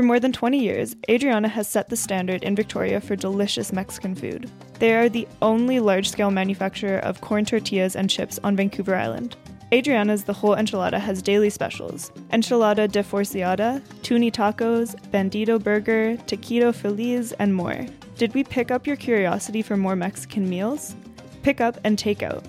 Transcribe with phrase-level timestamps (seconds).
[0.00, 4.14] For more than 20 years, Adriana has set the standard in Victoria for delicious Mexican
[4.14, 4.50] food.
[4.78, 9.36] They are the only large scale manufacturer of corn tortillas and chips on Vancouver Island.
[9.74, 17.32] Adriana's The Whole Enchilada has daily specials enchilada divorciada, tuni tacos, bandito burger, taquito feliz,
[17.32, 17.84] and more.
[18.16, 20.96] Did we pick up your curiosity for more Mexican meals?
[21.42, 22.42] Pick up and take out.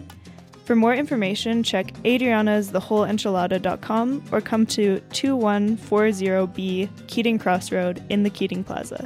[0.72, 8.64] For more information, check Adriana's adrianasthewholeenchilada.com or come to 2140B Keating Crossroad in the Keating
[8.64, 9.06] Plaza.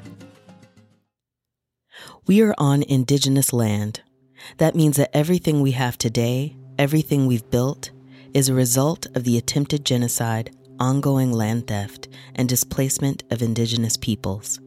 [2.28, 4.01] We are on Indigenous land.
[4.57, 7.89] That means that everything we have today, everything we've built,
[8.36, 14.60] is a result of the attempted genocide, ongoing land theft, and displacement of Indigenous peoples.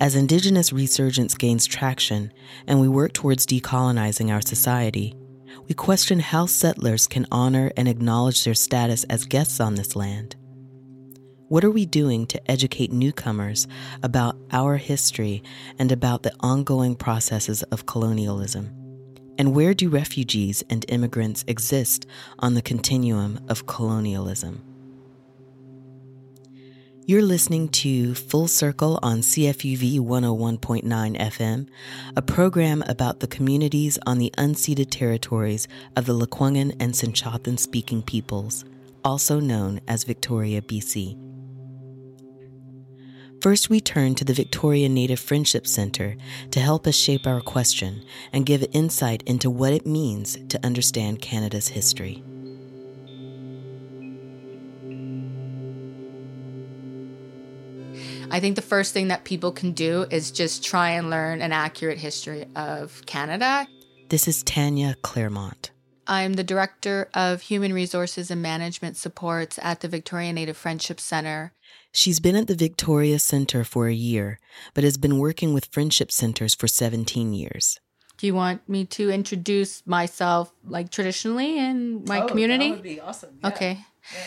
[0.00, 2.32] As Indigenous resurgence gains traction
[2.68, 5.12] and we work towards decolonizing our society,
[5.68, 10.36] we question how settlers can honor and acknowledge their status as guests on this land.
[11.48, 13.68] What are we doing to educate newcomers
[14.02, 15.42] about our history
[15.78, 18.70] and about the ongoing processes of colonialism?
[19.38, 22.06] And where do refugees and immigrants exist
[22.40, 24.75] on the continuum of colonialism?
[27.08, 30.82] You're listening to Full Circle on CFUV 101.9
[31.16, 31.68] FM,
[32.16, 38.02] a program about the communities on the unceded territories of the Lekwungen and Tsimshian speaking
[38.02, 38.64] peoples,
[39.04, 41.16] also known as Victoria, BC.
[43.40, 46.16] First, we turn to the Victoria Native Friendship Center
[46.50, 51.22] to help us shape our question and give insight into what it means to understand
[51.22, 52.24] Canada's history.
[58.30, 61.52] I think the first thing that people can do is just try and learn an
[61.52, 63.66] accurate history of Canada.
[64.08, 65.70] This is Tanya Claremont.
[66.06, 71.52] I'm the Director of Human Resources and Management Supports at the Victoria Native Friendship Center.
[71.92, 74.38] She's been at the Victoria Center for a year,
[74.74, 77.80] but has been working with friendship centers for 17 years.
[78.18, 82.70] Do you want me to introduce myself like traditionally in my oh, community?
[82.70, 83.38] That would be awesome.
[83.42, 83.48] Yeah.
[83.48, 83.78] Okay.
[84.12, 84.20] Yeah.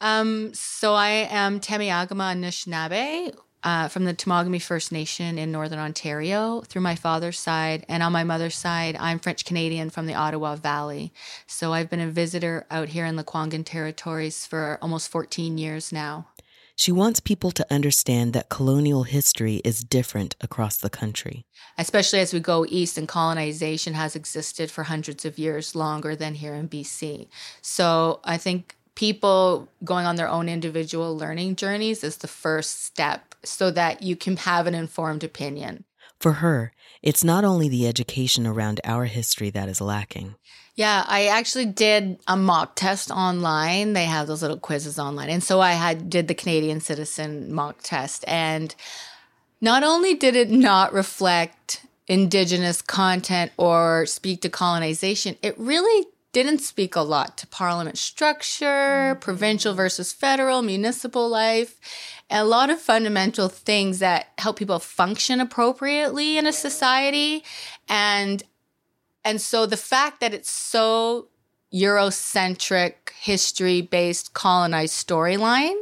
[0.00, 6.60] Um, so I am Temiagama Anishinaabe, uh, from the Temagami First Nation in Northern Ontario
[6.62, 7.84] through my father's side.
[7.88, 11.12] And on my mother's side, I'm French Canadian from the Ottawa Valley.
[11.46, 15.92] So I've been a visitor out here in the Lekwungen territories for almost 14 years
[15.92, 16.28] now.
[16.78, 21.46] She wants people to understand that colonial history is different across the country.
[21.78, 26.34] Especially as we go east and colonization has existed for hundreds of years longer than
[26.34, 27.28] here in BC.
[27.62, 33.34] So I think people going on their own individual learning journeys is the first step
[33.46, 35.84] so that you can have an informed opinion.
[36.18, 40.34] For her, it's not only the education around our history that is lacking.
[40.74, 43.94] Yeah, I actually did a mock test online.
[43.94, 45.30] They have those little quizzes online.
[45.30, 48.74] And so I had did the Canadian citizen mock test and
[49.60, 56.58] not only did it not reflect indigenous content or speak to colonization, it really didn't
[56.58, 58.66] speak a lot to parliament structure,
[59.14, 59.20] mm-hmm.
[59.20, 65.40] provincial versus federal, municipal life, and a lot of fundamental things that help people function
[65.40, 67.44] appropriately in a society.
[67.88, 68.42] And
[69.24, 71.28] and so the fact that it's so
[71.74, 75.76] Eurocentric, history based, colonized storyline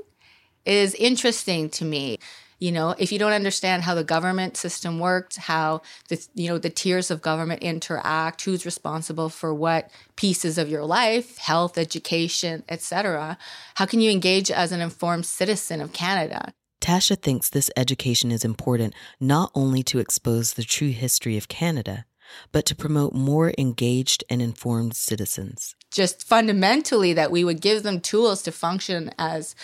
[0.64, 2.18] is interesting to me
[2.64, 6.56] you know if you don't understand how the government system works how the you know
[6.56, 12.64] the tiers of government interact who's responsible for what pieces of your life health education
[12.70, 13.36] etc
[13.74, 16.52] how can you engage as an informed citizen of canada?
[16.80, 22.06] Tasha thinks this education is important not only to expose the true history of canada
[22.52, 25.74] but to promote more engaged and informed citizens.
[25.90, 29.54] Just fundamentally that we would give them tools to function as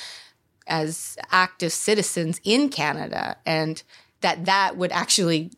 [0.67, 3.83] as active citizens in Canada and
[4.21, 5.51] that that would actually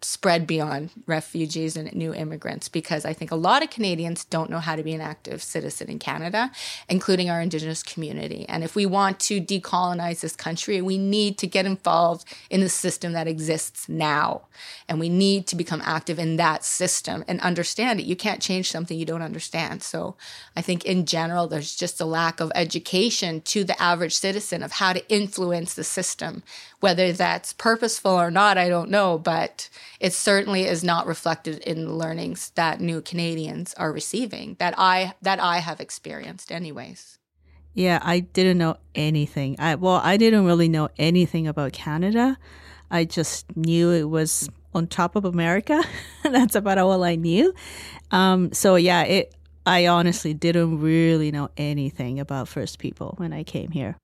[0.00, 4.60] spread beyond refugees and new immigrants because I think a lot of Canadians don't know
[4.60, 6.50] how to be an active citizen in Canada,
[6.88, 8.46] including our Indigenous community.
[8.48, 12.68] And if we want to decolonize this country, we need to get involved in the
[12.68, 14.42] system that exists now.
[14.88, 18.06] And we need to become active in that system and understand it.
[18.06, 19.82] You can't change something you don't understand.
[19.82, 20.16] So
[20.56, 24.72] I think in general, there's just a lack of education to the average citizen of
[24.72, 26.42] how to influence the system.
[26.80, 31.84] Whether that's purposeful or not, I don't know, but it certainly is not reflected in
[31.84, 37.18] the learnings that new Canadians are receiving that I that I have experienced anyways.
[37.74, 39.56] Yeah, I didn't know anything.
[39.58, 42.38] I well, I didn't really know anything about Canada.
[42.90, 45.82] I just knew it was on top of America.
[46.22, 47.54] That's about all I knew.
[48.10, 49.34] Um, so yeah, it.
[49.66, 53.96] I honestly didn't really know anything about First People when I came here.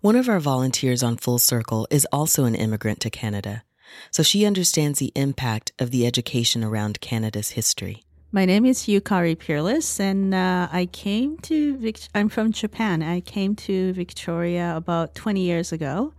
[0.00, 3.64] One of our volunteers on Full Circle is also an immigrant to Canada,
[4.10, 8.04] so she understands the impact of the education around Canada's history.
[8.32, 11.76] My name is Yukari Peerless, and uh, I came to.
[11.78, 13.02] Vic- I'm from Japan.
[13.02, 16.14] I came to Victoria about 20 years ago.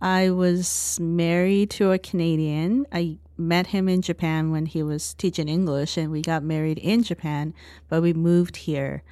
[0.00, 2.86] I was married to a Canadian.
[2.90, 7.02] I met him in Japan when he was teaching English, and we got married in
[7.02, 7.52] Japan,
[7.88, 9.02] but we moved here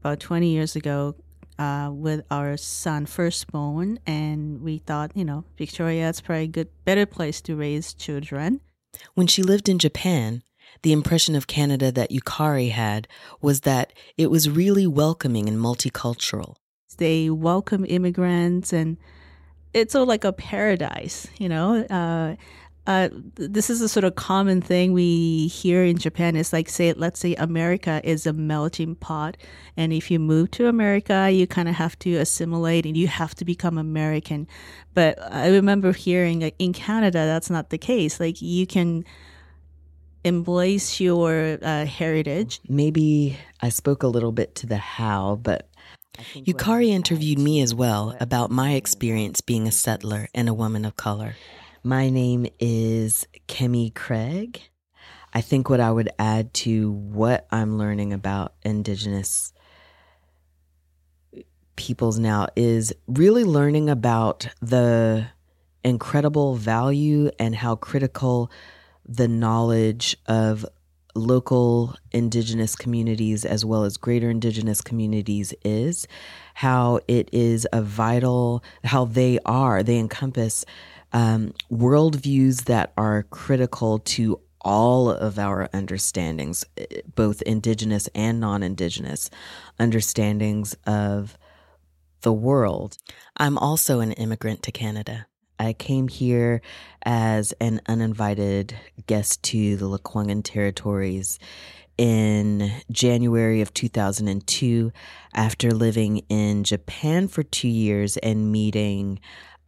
[0.00, 1.16] about 20 years ago
[1.58, 6.68] uh, with our son firstborn, and we thought, you know, Victoria is probably a good,
[6.84, 8.60] better place to raise children.
[9.14, 10.42] When she lived in Japan,
[10.82, 13.08] the impression of Canada that Yukari had
[13.40, 16.56] was that it was really welcoming and multicultural.
[16.98, 18.96] They welcome immigrants, and
[19.74, 21.84] it's sort of like a paradise, you know.
[21.84, 22.36] Uh,
[22.86, 26.36] uh, this is a sort of common thing we hear in Japan.
[26.36, 29.36] It's like, say, let's say America is a melting pot.
[29.76, 33.34] And if you move to America, you kind of have to assimilate and you have
[33.36, 34.46] to become American.
[34.94, 38.20] But I remember hearing like, in Canada, that's not the case.
[38.20, 39.04] Like, you can
[40.24, 42.60] embrace your uh, heritage.
[42.68, 45.68] Maybe I spoke a little bit to the how, but
[46.34, 50.96] Yukari interviewed me as well about my experience being a settler and a woman of
[50.96, 51.34] color.
[51.86, 54.60] My name is Kemi Craig.
[55.32, 59.52] I think what I would add to what I'm learning about Indigenous
[61.76, 65.28] peoples now is really learning about the
[65.84, 68.50] incredible value and how critical
[69.08, 70.66] the knowledge of
[71.14, 76.08] local indigenous communities as well as greater indigenous communities is,
[76.54, 80.64] how it is a vital, how they are, they encompass
[81.12, 86.64] um, worldviews that are critical to all of our understandings,
[87.14, 89.30] both indigenous and non indigenous
[89.78, 91.38] understandings of
[92.22, 92.98] the world.
[93.36, 95.26] I'm also an immigrant to Canada.
[95.58, 96.60] I came here
[97.04, 98.76] as an uninvited
[99.06, 101.38] guest to the Lekwungen territories
[101.96, 104.92] in January of 2002
[105.34, 109.18] after living in Japan for two years and meeting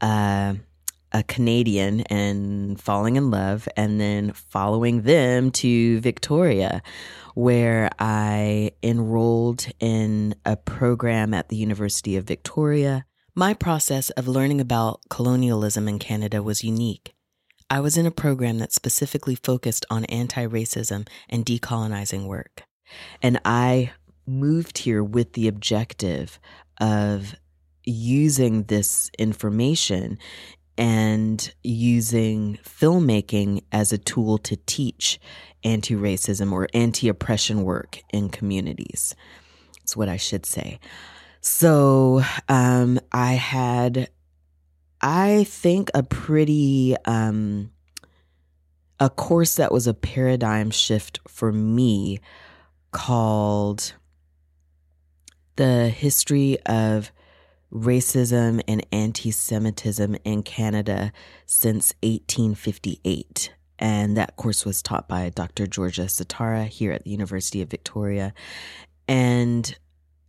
[0.00, 0.54] uh,
[1.12, 6.82] a Canadian and falling in love, and then following them to Victoria,
[7.34, 13.04] where I enrolled in a program at the University of Victoria
[13.38, 17.14] my process of learning about colonialism in Canada was unique.
[17.70, 22.64] I was in a program that specifically focused on anti racism and decolonizing work.
[23.22, 23.92] And I
[24.26, 26.40] moved here with the objective
[26.80, 27.36] of
[27.84, 30.18] using this information
[30.78, 35.20] and using filmmaking as a tool to teach
[35.64, 39.14] anti racism or anti oppression work in communities.
[39.80, 40.78] That's what I should say.
[41.40, 44.08] So um, I had,
[45.00, 47.72] I think, a pretty, um,
[49.00, 52.20] a course that was a paradigm shift for me
[52.92, 53.94] called
[55.56, 57.10] The History of
[57.72, 61.12] Racism and Anti Semitism in Canada
[61.46, 63.52] since 1858.
[63.78, 65.66] And that course was taught by Dr.
[65.66, 68.34] Georgia Sitara here at the University of Victoria.
[69.06, 69.76] And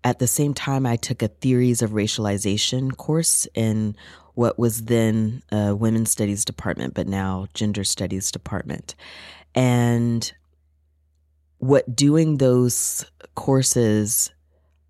[0.04, 3.96] at the same time, I took a theories of racialization course in
[4.36, 8.96] what was then a women's studies department, but now gender studies department.
[9.56, 10.32] And
[11.58, 13.06] what doing those
[13.36, 14.32] courses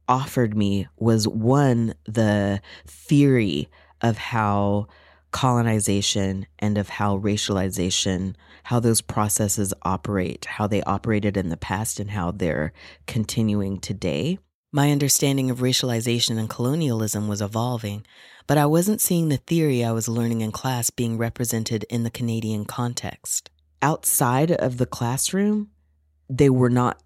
[0.09, 3.69] offered me was one, the theory
[4.01, 4.87] of how
[5.31, 11.99] colonization and of how racialization, how those processes operate, how they operated in the past
[11.99, 12.73] and how they're
[13.05, 14.39] continuing today.
[14.71, 18.05] My understanding of racialization and colonialism was evolving,
[18.47, 22.11] but I wasn't seeing the theory I was learning in class being represented in the
[22.11, 23.49] Canadian context.
[23.81, 25.69] Outside of the classroom,
[26.29, 27.01] they were not,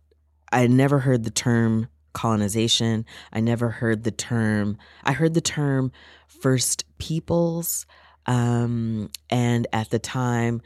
[0.51, 3.05] I never heard the term colonization.
[3.32, 5.91] I never heard the term, I heard the term
[6.27, 7.86] First Peoples.
[8.25, 10.62] Um, and at the time,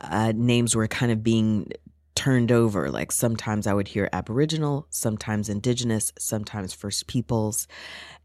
[0.00, 1.70] uh, names were kind of being
[2.14, 2.90] turned over.
[2.90, 7.66] Like sometimes I would hear Aboriginal, sometimes Indigenous, sometimes First Peoples.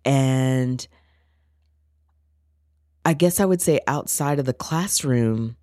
[0.05, 0.87] And
[3.05, 5.55] I guess I would say outside of the classroom,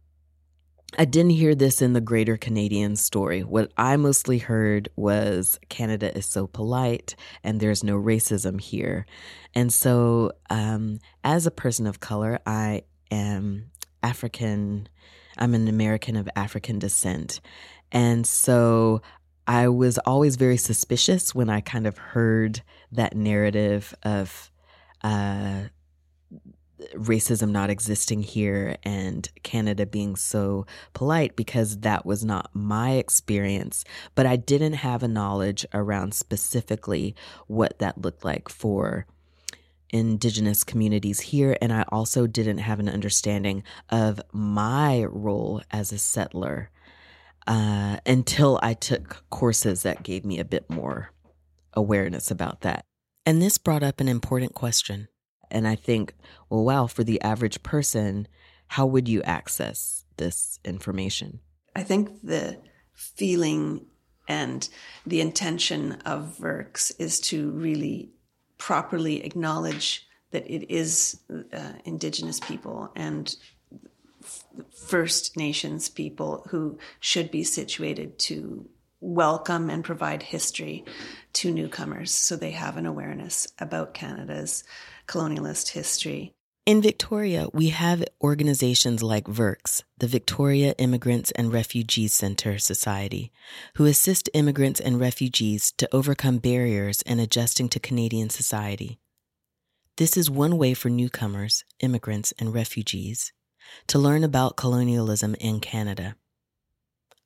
[0.96, 3.42] I didn't hear this in the greater Canadian story.
[3.42, 9.06] What I mostly heard was Canada is so polite and there's no racism here.
[9.54, 13.70] And so, um, as a person of color, I am
[14.02, 14.88] African,
[15.36, 17.40] I'm an American of African descent.
[17.90, 19.02] And so
[19.46, 24.50] I was always very suspicious when I kind of heard that narrative of
[25.02, 25.64] uh,
[26.94, 33.84] racism not existing here and Canada being so polite because that was not my experience.
[34.14, 37.14] But I didn't have a knowledge around specifically
[37.46, 39.06] what that looked like for
[39.90, 41.56] indigenous communities here.
[41.62, 46.70] And I also didn't have an understanding of my role as a settler
[47.46, 51.12] uh, until I took courses that gave me a bit more
[51.74, 52.84] awareness about that.
[53.26, 55.08] And this brought up an important question.
[55.54, 56.14] And I think,
[56.50, 58.26] well, wow, for the average person,
[58.66, 61.38] how would you access this information?
[61.76, 62.58] I think the
[62.92, 63.86] feeling
[64.26, 64.68] and
[65.06, 68.10] the intention of VIRCS is to really
[68.58, 71.20] properly acknowledge that it is
[71.52, 73.36] uh, Indigenous people and
[74.74, 78.68] First Nations people who should be situated to
[79.00, 80.84] welcome and provide history
[81.34, 84.64] to newcomers so they have an awareness about Canada's
[85.06, 86.34] colonialist history.
[86.66, 93.30] In Victoria, we have organizations like VIRCS, the Victoria Immigrants and Refugees Center Society,
[93.74, 98.98] who assist immigrants and refugees to overcome barriers and adjusting to Canadian society.
[99.98, 103.32] This is one way for newcomers, immigrants, and refugees
[103.88, 106.16] to learn about colonialism in Canada.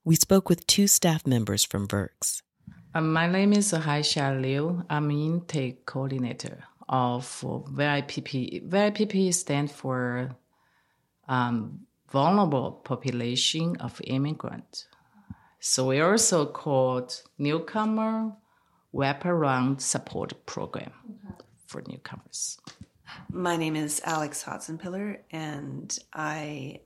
[0.05, 2.43] We spoke with two staff members from VIRCS.
[2.99, 4.85] Uh, my name is Haisha Liu.
[4.91, 7.25] I'm intake coordinator of
[7.73, 8.69] VIPP.
[8.69, 10.31] VIPP stands for
[11.29, 14.89] um, Vulnerable Population of Immigrants.
[15.61, 18.33] So we also called Newcomer
[18.93, 20.91] Wraparound Support Program
[21.69, 22.59] for newcomers.
[23.31, 26.81] My name is Alex Hotzenpiller, and I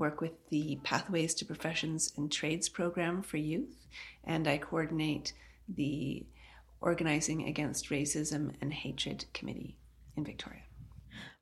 [0.00, 3.86] work with the Pathways to Professions and Trades program for youth,
[4.24, 5.34] and I coordinate
[5.68, 6.24] the
[6.80, 9.76] Organizing Against Racism and Hatred Committee
[10.16, 10.62] in Victoria.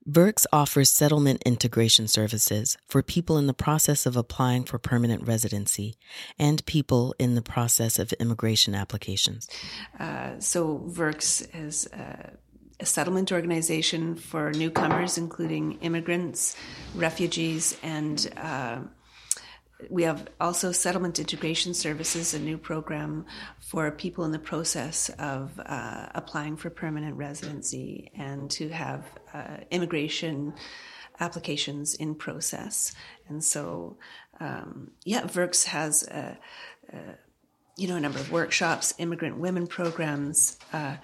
[0.08, 5.96] VIRCS offers settlement integration services for people in the process of applying for permanent residency
[6.38, 9.48] and people in the process of immigration applications.
[10.00, 12.30] Uh, so, VIRCS is uh,
[12.80, 16.56] a settlement organization for newcomers, including immigrants,
[16.94, 18.78] refugees, and uh,
[19.90, 23.25] we have also settlement integration services, a new program
[23.61, 29.58] for people in the process of uh, applying for permanent residency and to have uh,
[29.70, 30.52] immigration
[31.20, 32.92] applications in process.
[33.28, 33.99] And so,
[34.40, 36.38] um, yeah, VIRCS has a,
[36.92, 36.97] a,
[37.76, 40.58] you know a number of workshops, immigrant women programs.
[40.73, 40.97] Uh,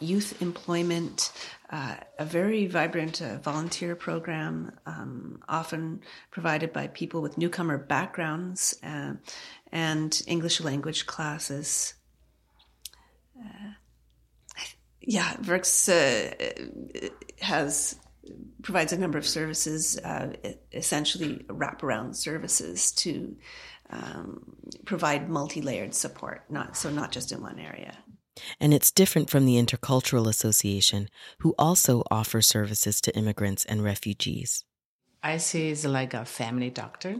[0.00, 1.32] youth employment,
[1.70, 8.78] uh, a very vibrant uh, volunteer program, um, often provided by people with newcomer backgrounds,
[8.82, 9.14] uh,
[9.72, 11.94] and English language classes.
[13.38, 13.72] Uh,
[15.00, 17.08] yeah, VIRCS uh,
[17.40, 17.96] has
[18.62, 20.32] provides a number of services, uh,
[20.72, 23.36] essentially wraparound services to
[23.90, 26.44] um, provide multi-layered support.
[26.48, 27.98] Not so not just in one area.
[28.60, 34.64] And it's different from the Intercultural Association, who also offer services to immigrants and refugees.
[35.24, 37.16] IC it's like a family doctor.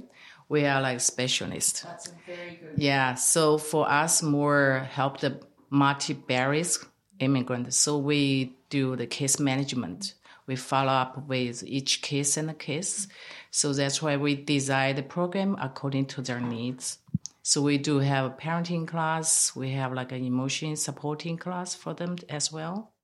[0.48, 1.82] We are like specialists.
[1.82, 2.74] That's very good.
[2.76, 3.14] Yeah.
[3.14, 5.40] So for us, more help the
[5.70, 6.84] multi-barriers
[7.18, 7.76] immigrants.
[7.78, 10.14] So we do the case management.
[10.46, 13.08] We follow up with each case and the case.
[13.50, 16.98] So that's why we design the program according to their needs.
[17.46, 19.54] So we do have a parenting class.
[19.54, 22.94] We have like an emotion supporting class for them as well.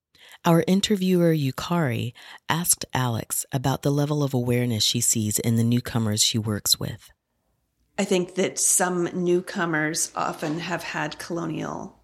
[0.47, 2.15] Our interviewer Yukari
[2.49, 7.11] asked Alex about the level of awareness she sees in the newcomers she works with.
[7.99, 12.01] I think that some newcomers often have had colonial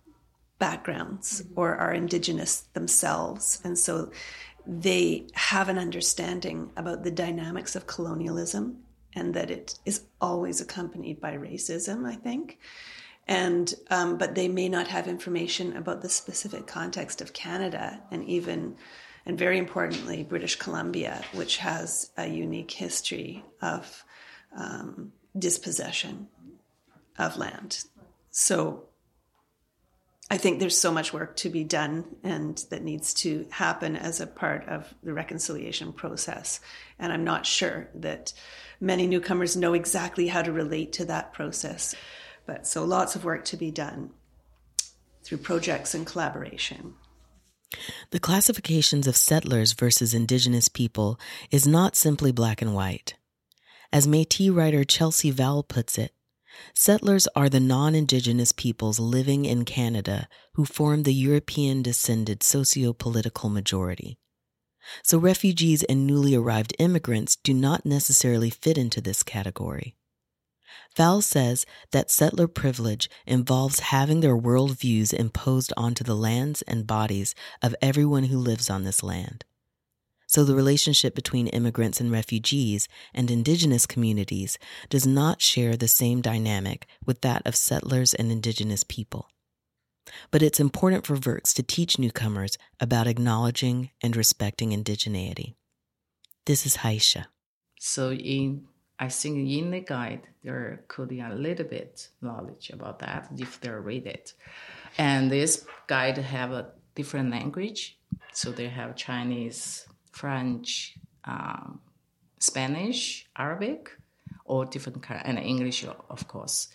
[0.59, 1.59] backgrounds mm-hmm.
[1.59, 3.63] or are indigenous themselves.
[3.65, 4.13] And so
[4.67, 8.83] they have an understanding about the dynamics of colonialism
[9.17, 12.59] and that it is always accompanied by racism, I think.
[13.27, 18.23] And, um, but they may not have information about the specific context of Canada and
[18.29, 18.77] even,
[19.25, 24.05] and very importantly, British Columbia, which has a unique history of
[24.57, 26.29] um, dispossession
[27.19, 27.85] of land.
[28.31, 28.85] So
[30.29, 34.21] I think there's so much work to be done and that needs to happen as
[34.21, 36.59] a part of the reconciliation process.
[36.99, 38.33] And I'm not sure that
[38.81, 41.95] many newcomers know exactly how to relate to that process.
[42.45, 44.11] But so lots of work to be done
[45.23, 46.95] through projects and collaboration.
[48.11, 53.15] The classifications of settlers versus indigenous people is not simply black and white.
[53.93, 56.13] As Metis writer Chelsea Vowel puts it,
[56.75, 62.93] settlers are the non indigenous peoples living in Canada who form the European descended socio
[62.93, 64.19] political majority.
[65.03, 69.97] So refugees and newly arrived immigrants do not necessarily fit into this category.
[70.97, 77.35] Vowel says that settler privilege involves having their worldviews imposed onto the lands and bodies
[77.63, 79.45] of everyone who lives on this land.
[80.27, 84.59] So the relationship between immigrants and refugees and indigenous communities
[84.91, 89.29] does not share the same dynamic with that of settlers and indigenous people.
[90.31, 95.55] But it's important for VIRCS to teach newcomers about acknowledging and respecting indigeneity.
[96.45, 97.27] This is Haisha.
[97.79, 98.67] So in
[98.99, 103.61] I think in the guide there could be a little bit knowledge about that if
[103.61, 104.33] they read it.
[104.97, 107.99] And this guide have a different language.
[108.33, 109.86] So they have Chinese,
[110.17, 111.81] French, um,
[112.39, 113.91] Spanish, Arabic,
[114.47, 116.69] or different kind, and English, of course.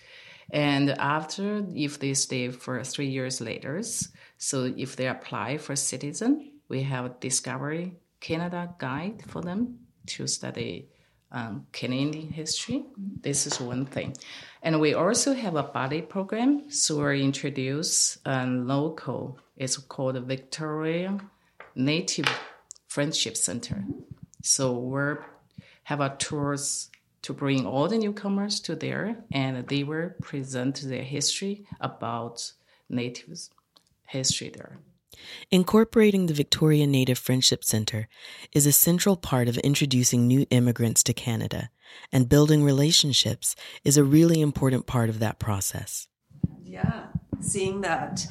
[0.52, 3.82] And after, if they stay for three years later,
[4.38, 10.90] so if they apply for citizen, we have Discovery Canada guide for them to study
[11.32, 12.84] um, Canadian history.
[13.22, 14.16] This is one thing.
[14.62, 16.70] And we also have a body program.
[16.70, 21.18] So we introduce a local, it's called Victoria
[21.76, 22.28] Native
[22.92, 23.86] Friendship Center.
[24.44, 25.16] So we
[25.84, 26.90] have a tours
[27.22, 32.52] to bring all the newcomers to there and they will present their history about
[32.90, 33.50] natives
[34.08, 34.80] history there.
[35.50, 38.10] Incorporating the Victoria Native Friendship Center
[38.52, 41.70] is a central part of introducing new immigrants to Canada,
[42.12, 43.56] and building relationships
[43.86, 46.10] is a really important part of that process.
[46.62, 47.06] Yeah,
[47.40, 48.28] seeing that,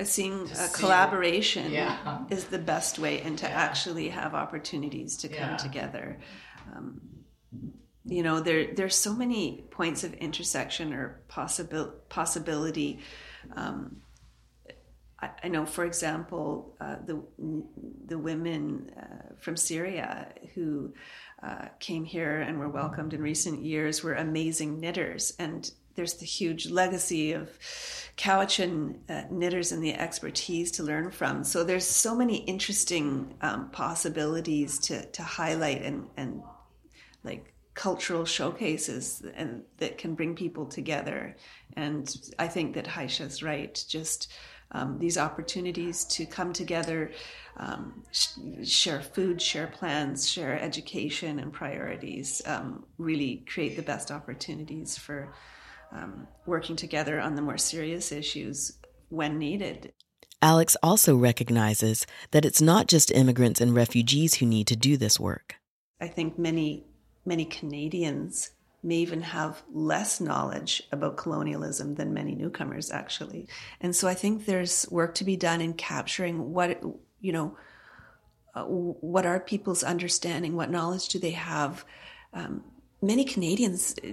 [0.00, 2.24] uh, seeing a collaboration yeah.
[2.30, 3.54] is the best way, and to yeah.
[3.54, 5.56] actually have opportunities to come yeah.
[5.56, 6.18] together.
[6.74, 7.00] Um,
[8.04, 13.00] you know, there there's so many points of intersection or possibil- possibility.
[13.54, 14.02] Um,
[15.20, 17.22] I, I know, for example, uh, the
[18.06, 20.94] the women uh, from Syria who
[21.42, 26.26] uh, came here and were welcomed in recent years were amazing knitters, and there's the
[26.26, 27.50] huge legacy of
[28.20, 31.42] Cowichan uh, knitters and the expertise to learn from.
[31.42, 36.42] So there's so many interesting um, possibilities to to highlight and and
[37.24, 41.34] like cultural showcases and that can bring people together.
[41.76, 43.82] And I think that Haisha's right.
[43.88, 44.30] Just
[44.72, 47.12] um, these opportunities to come together,
[47.56, 54.10] um, sh- share food, share plans, share education and priorities, um, really create the best
[54.10, 55.32] opportunities for
[55.92, 59.92] um, working together on the more serious issues when needed.
[60.42, 65.20] Alex also recognizes that it's not just immigrants and refugees who need to do this
[65.20, 65.56] work.
[66.00, 66.86] I think many,
[67.26, 68.50] many Canadians
[68.82, 73.46] may even have less knowledge about colonialism than many newcomers actually.
[73.80, 76.82] And so I think there's work to be done in capturing what,
[77.20, 77.58] you know,
[78.54, 80.56] uh, what are people's understanding?
[80.56, 81.84] What knowledge do they have?
[82.32, 82.64] Um,
[83.02, 84.12] many Canadians uh,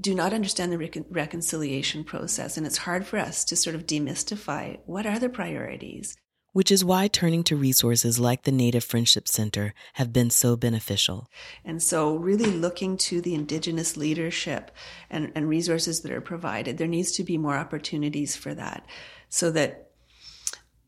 [0.00, 3.86] do not understand the recon- reconciliation process, and it's hard for us to sort of
[3.86, 6.16] demystify what are the priorities
[6.56, 11.28] which is why turning to resources like the Native Friendship Center have been so beneficial.
[11.66, 14.70] And so, really looking to the Indigenous leadership
[15.10, 18.86] and, and resources that are provided, there needs to be more opportunities for that
[19.28, 19.90] so that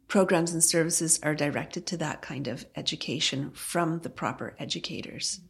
[0.08, 5.42] programs and services are directed to that kind of education from the proper educators.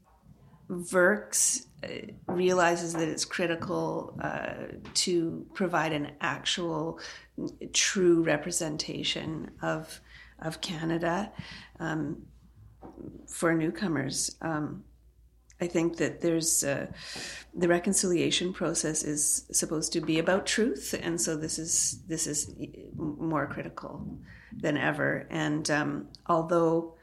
[0.69, 1.68] VIRCS uh,
[2.27, 4.55] realizes that it's critical uh,
[4.95, 6.99] to provide an actual,
[7.73, 10.01] true representation of
[10.41, 11.33] of Canada
[11.81, 12.23] um,
[13.27, 14.37] for newcomers.
[14.41, 14.85] Um,
[15.61, 16.87] I think that there's uh,
[17.53, 22.55] the reconciliation process is supposed to be about truth, and so this is this is
[22.97, 24.19] more critical
[24.53, 25.27] than ever.
[25.31, 26.95] And um, although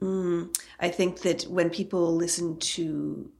[0.00, 3.30] mm, I think that when people listen to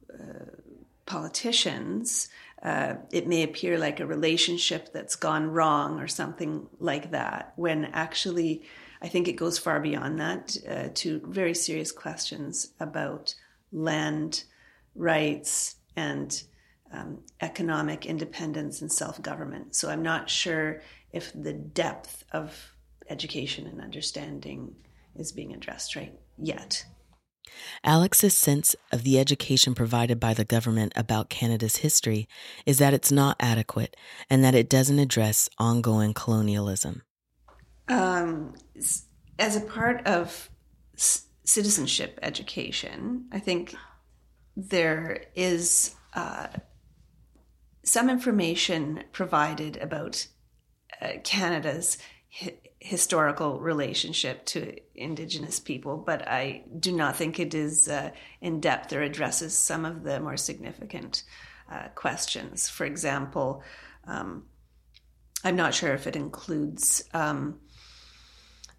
[1.05, 2.29] politicians,
[2.63, 7.85] uh, it may appear like a relationship that's gone wrong or something like that, when
[7.85, 8.63] actually
[9.01, 13.33] I think it goes far beyond that uh, to very serious questions about
[13.71, 14.43] land
[14.95, 16.41] rights and
[16.93, 19.75] um, economic independence and self government.
[19.75, 20.81] So I'm not sure
[21.11, 22.73] if the depth of
[23.09, 24.75] education and understanding
[25.15, 26.85] is being addressed right yet.
[27.83, 32.27] Alex's sense of the education provided by the government about Canada's history
[32.65, 33.95] is that it's not adequate
[34.29, 37.03] and that it doesn't address ongoing colonialism.
[37.87, 38.55] Um,
[39.39, 40.49] as a part of
[40.95, 43.75] c- citizenship education, I think
[44.55, 46.47] there is uh,
[47.83, 50.27] some information provided about
[51.01, 51.97] uh, Canada's
[52.81, 58.09] historical relationship to Indigenous people, but I do not think it is uh,
[58.41, 61.23] in depth or addresses some of the more significant
[61.71, 62.67] uh, questions.
[62.67, 63.63] For example,
[64.07, 64.45] um,
[65.43, 67.59] I'm not sure if it includes um,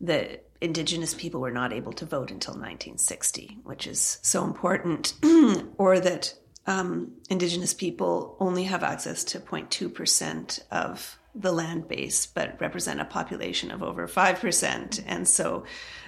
[0.00, 5.14] that Indigenous people were not able to vote until 1960, which is so important,
[5.78, 6.34] or that
[6.66, 13.06] um, Indigenous people only have access to 0.2% of the land base, but represent a
[13.06, 15.02] population of over 5%.
[15.06, 15.64] And so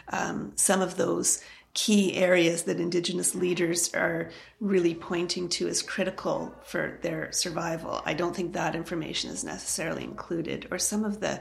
[0.08, 6.54] um, some of those key areas that Indigenous leaders are really pointing to as critical
[6.64, 11.40] for their survival, I don't think that information is necessarily included, or some of the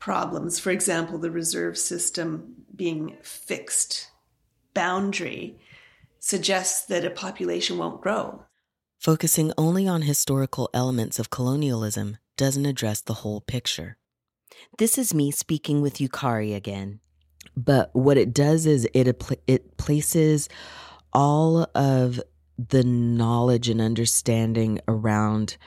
[0.00, 4.10] problems, for example, the reserve system being fixed
[4.74, 5.58] boundary
[6.18, 8.44] suggests that a population won't grow.
[9.04, 13.98] Focusing only on historical elements of colonialism doesn't address the whole picture.
[14.78, 17.00] This is me speaking with Yukari again.
[17.54, 19.06] But what it does is it
[19.46, 20.48] it places
[21.12, 22.18] all of
[22.56, 25.58] the knowledge and understanding around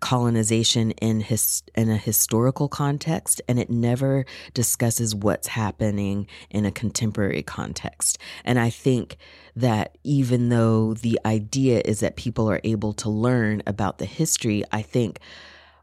[0.00, 4.24] colonization in his in a historical context and it never
[4.54, 8.18] discusses what's happening in a contemporary context.
[8.44, 9.16] And i think
[9.54, 14.64] that even though the idea is that people are able to learn about the history
[14.72, 15.20] i think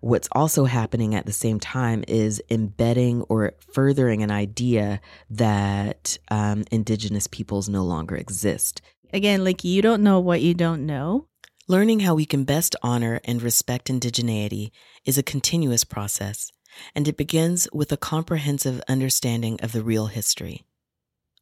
[0.02, 6.64] what's also happening at the same time is embedding or furthering an idea that um,
[6.72, 8.82] indigenous peoples no longer exist.
[9.12, 11.29] Again like you don't know what you don't know
[11.70, 14.72] Learning how we can best honor and respect indigeneity
[15.06, 16.52] is a continuous process,
[16.96, 20.66] and it begins with a comprehensive understanding of the real history.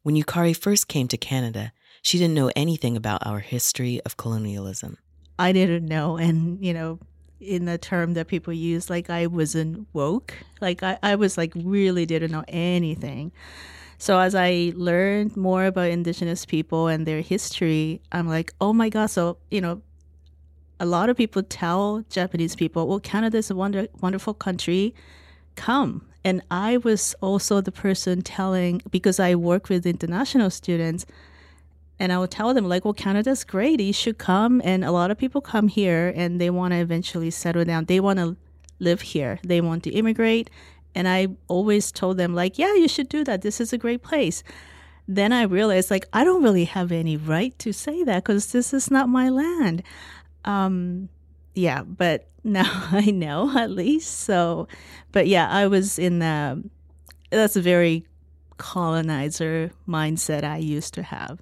[0.02, 4.98] When Yukari first came to Canada, she didn't know anything about our history of colonialism.
[5.38, 6.98] I didn't know, and you know,
[7.40, 10.34] in the term that people use, like I wasn't woke.
[10.60, 13.32] Like I, I was like really didn't know anything.
[13.96, 18.90] So as I learned more about indigenous people and their history, I'm like, oh my
[18.90, 19.06] god!
[19.06, 19.80] So you know,
[20.80, 24.94] a lot of people tell Japanese people, well, Canada is a wonder, wonderful country.
[25.56, 26.06] Come.
[26.24, 31.06] And I was also the person telling, because I work with international students,
[31.98, 33.80] and I would tell them, like, well, Canada's great.
[33.80, 34.60] You should come.
[34.64, 37.86] And a lot of people come here and they want to eventually settle down.
[37.86, 38.36] They want to
[38.78, 40.48] live here, they want to immigrate.
[40.94, 43.42] And I always told them, like, yeah, you should do that.
[43.42, 44.44] This is a great place.
[45.08, 48.72] Then I realized, like, I don't really have any right to say that because this
[48.72, 49.82] is not my land.
[50.48, 51.10] Um,
[51.54, 54.20] yeah, but now I know at least.
[54.20, 54.66] So,
[55.12, 56.64] but yeah, I was in the,
[57.30, 58.06] that's a very
[58.56, 61.40] colonizer mindset I used to have.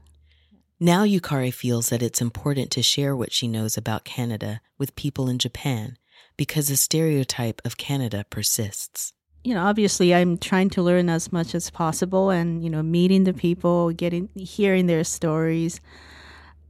[0.78, 5.28] Now Yukari feels that it's important to share what she knows about Canada with people
[5.28, 5.96] in Japan
[6.36, 9.14] because the stereotype of Canada persists.
[9.42, 13.24] You know, obviously I'm trying to learn as much as possible and, you know, meeting
[13.24, 15.80] the people, getting hearing their stories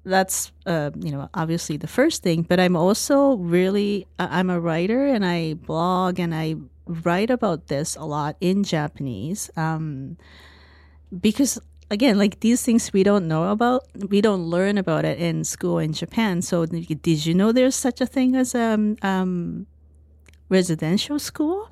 [0.07, 5.07] that's uh, you know obviously the first thing but i'm also really i'm a writer
[5.07, 6.55] and i blog and i
[6.87, 10.17] write about this a lot in japanese um,
[11.21, 11.59] because
[11.91, 15.79] again like these things we don't know about we don't learn about it in school
[15.79, 16.43] in japan.
[16.43, 19.67] So did you know there's such a thing as a um, um,
[20.49, 21.71] residential school?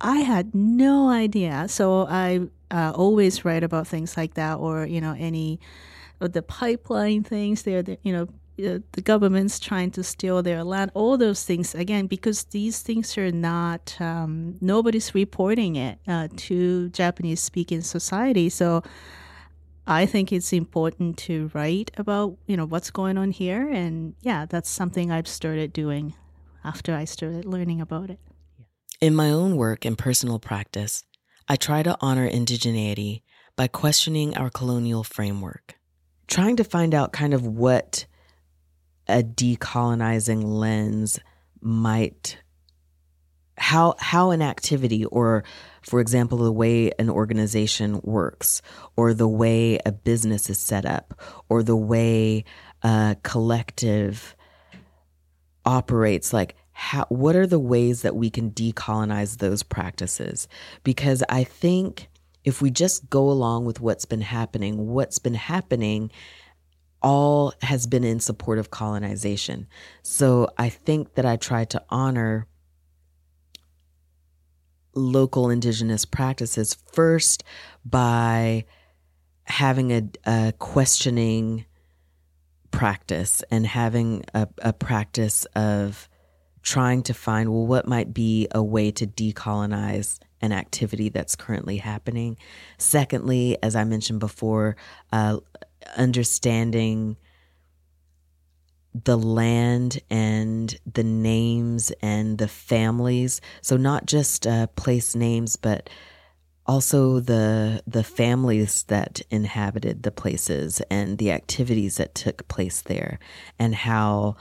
[0.00, 1.66] I had no idea.
[1.68, 5.60] So i uh, always write about things like that or you know any
[6.28, 7.62] the pipeline things.
[7.62, 10.90] They're, the, you know, the government's trying to steal their land.
[10.94, 13.96] All those things again, because these things are not.
[14.00, 18.48] Um, nobody's reporting it uh, to Japanese-speaking society.
[18.48, 18.82] So.
[19.84, 24.46] I think it's important to write about you know what's going on here, and yeah,
[24.46, 26.14] that's something I've started doing
[26.62, 28.20] after I started learning about it.
[29.00, 31.02] In my own work and personal practice,
[31.48, 33.22] I try to honor indigeneity
[33.56, 35.74] by questioning our colonial framework
[36.32, 38.06] trying to find out kind of what
[39.06, 41.20] a decolonizing lens
[41.60, 42.38] might
[43.58, 45.44] how how an activity or
[45.82, 48.62] for example the way an organization works
[48.96, 52.44] or the way a business is set up or the way
[52.82, 54.34] a collective
[55.66, 60.48] operates like how what are the ways that we can decolonize those practices?
[60.82, 62.08] Because i think
[62.44, 66.10] if we just go along with what's been happening, what's been happening
[67.02, 69.66] all has been in support of colonization.
[70.02, 72.46] So I think that I try to honor
[74.94, 77.44] local indigenous practices first
[77.84, 78.66] by
[79.44, 81.64] having a, a questioning
[82.70, 86.08] practice and having a, a practice of
[86.62, 91.78] trying to find well what might be a way to decolonize an activity that's currently
[91.78, 92.36] happening.
[92.78, 94.76] Secondly, as I mentioned before,
[95.12, 95.38] uh,
[95.96, 97.16] understanding
[98.94, 103.40] the land and the names and the families.
[103.62, 105.88] So not just uh, place names, but
[106.66, 113.18] also the the families that inhabited the places and the activities that took place there,
[113.58, 114.36] and how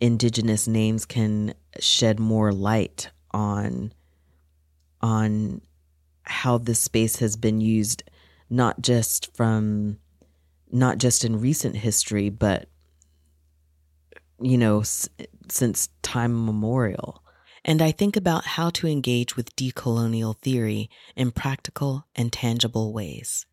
[0.00, 3.92] indigenous names can shed more light on
[5.04, 5.60] on
[6.22, 8.02] how this space has been used
[8.48, 9.98] not just from
[10.72, 12.68] not just in recent history but
[14.40, 15.08] you know, s-
[15.48, 17.22] since time memorial.
[17.64, 23.46] And I think about how to engage with decolonial theory in practical and tangible ways.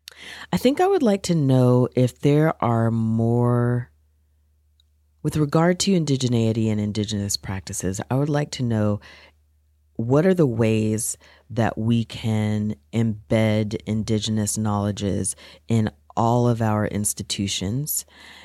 [0.52, 3.90] I think I would like to know if there are more,
[5.22, 9.00] with regard to indigeneity and indigenous practices, I would like to know
[9.96, 11.16] what are the ways
[11.50, 15.36] that we can embed indigenous knowledges
[15.68, 18.04] in all of our institutions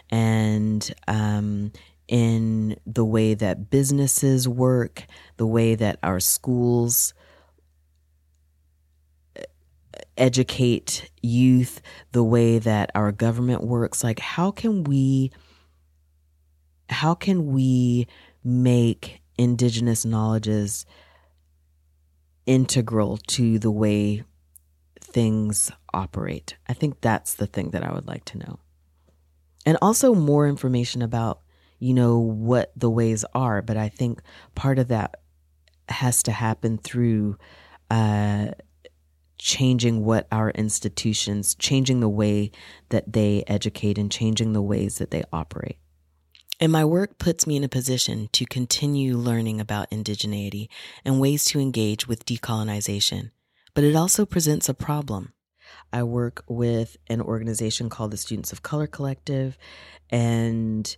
[0.09, 1.71] and um,
[2.07, 5.05] in the way that businesses work,
[5.37, 7.13] the way that our schools
[9.37, 9.41] uh,
[10.17, 11.81] educate youth,
[12.13, 14.03] the way that our government works.
[14.03, 15.31] Like, how can we,
[16.89, 18.07] how can we
[18.43, 20.85] make indigenous knowledges
[22.47, 24.23] integral to the way
[24.99, 26.57] things operate?
[26.67, 28.59] I think that's the thing that I would like to know.
[29.65, 31.41] And also more information about
[31.79, 33.61] you know, what the ways are.
[33.61, 34.21] But I think
[34.55, 35.21] part of that
[35.89, 37.37] has to happen through
[37.89, 38.47] uh,
[39.37, 42.51] changing what our institutions, changing the way
[42.89, 45.77] that they educate and changing the ways that they operate.
[46.59, 50.69] And my work puts me in a position to continue learning about indigeneity
[51.05, 53.29] and ways to engage with decolonization.
[53.75, 55.33] But it also presents a problem.
[55.93, 59.57] I work with an organization called the Students of Color Collective,
[60.09, 60.97] and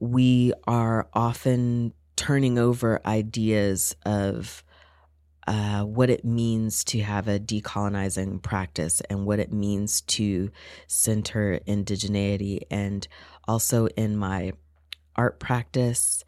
[0.00, 4.64] we are often turning over ideas of
[5.46, 10.50] uh, what it means to have a decolonizing practice and what it means to
[10.86, 12.62] center indigeneity.
[12.70, 13.06] And
[13.46, 14.52] also in my
[15.16, 16.24] art practice,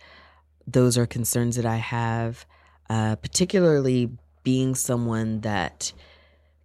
[0.66, 2.46] those are concerns that I have,
[2.88, 4.10] uh, particularly
[4.42, 5.92] being someone that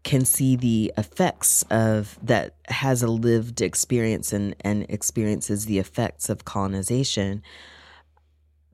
[0.03, 6.29] can see the effects of that has a lived experience and, and experiences the effects
[6.29, 7.41] of colonization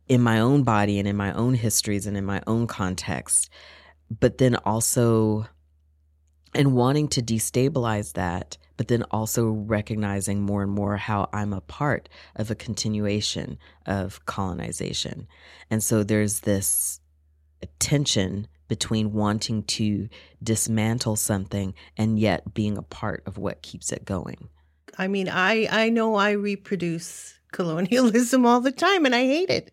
[0.07, 3.49] in my own body and in my own histories and in my own context
[4.19, 5.47] but then also
[6.53, 11.61] and wanting to destabilize that but then also recognizing more and more how I'm a
[11.61, 15.27] part of a continuation of colonization.
[15.69, 16.99] And so there's this
[17.79, 20.09] tension between wanting to
[20.41, 24.49] dismantle something and yet being a part of what keeps it going.
[24.97, 29.71] I mean, I I know I reproduce colonialism all the time and I hate it.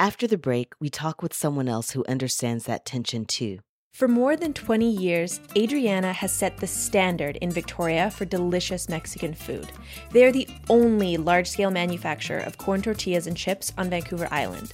[0.00, 3.60] After the break, we talk with someone else who understands that tension too.
[3.94, 9.32] For more than 20 years, Adriana has set the standard in Victoria for delicious Mexican
[9.32, 9.70] food.
[10.10, 14.72] They are the only large scale manufacturer of corn tortillas and chips on Vancouver Island.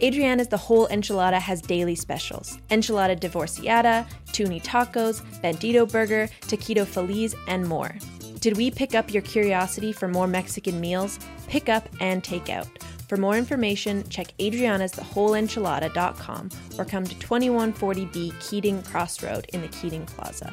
[0.00, 7.34] Adriana's The Whole Enchilada has daily specials enchilada divorciada, tuni tacos, bandito burger, taquito feliz,
[7.48, 7.94] and more.
[8.40, 11.18] Did we pick up your curiosity for more Mexican meals?
[11.46, 12.68] Pick up and take out.
[13.12, 16.48] For more information, check Adriana's thewholeenchilada.com
[16.78, 20.50] or come to 2140B Keating Crossroad in the Keating Plaza.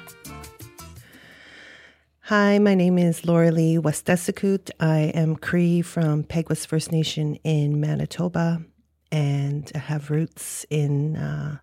[2.24, 4.72] Hi, my name is Laura Lee Wastasecoot.
[4.78, 8.62] I am Cree from Peguis First Nation in Manitoba
[9.10, 11.60] and I have roots in uh,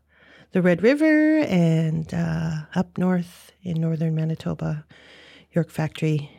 [0.53, 4.87] the Red River and uh, up north in northern Manitoba,
[5.51, 6.31] York Factory.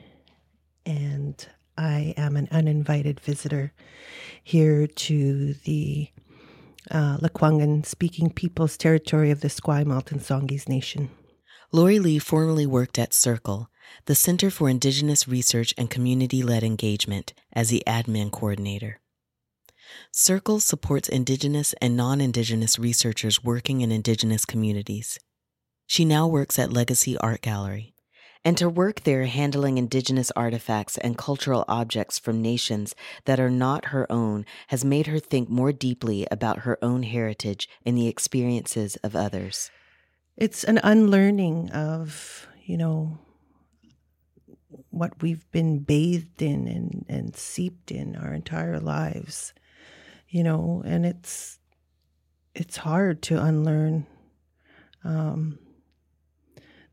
[0.84, 3.74] And I am an uninvited visitor
[4.44, 6.10] here to the
[6.90, 11.10] uh, Lekwungen speaking people's territory of the Esquimalt and Songhees Nation.
[11.72, 13.70] Lori Lee formerly worked at Circle,
[14.06, 19.02] the Center for Indigenous Research and Community Led Engagement, as the admin coordinator.
[20.12, 25.20] Circle supports Indigenous and non Indigenous researchers working in Indigenous communities.
[25.86, 27.94] She now works at Legacy Art Gallery.
[28.44, 32.96] And to work there handling Indigenous artifacts and cultural objects from nations
[33.26, 37.68] that are not her own has made her think more deeply about her own heritage
[37.86, 39.72] and the experiences of others.
[40.36, 43.18] It's an unlearning of, you know,
[44.90, 49.54] what we've been bathed in and, and seeped in our entire lives
[50.30, 51.60] you know, and it's
[52.54, 54.06] it's hard to unlearn.
[55.04, 55.60] Um,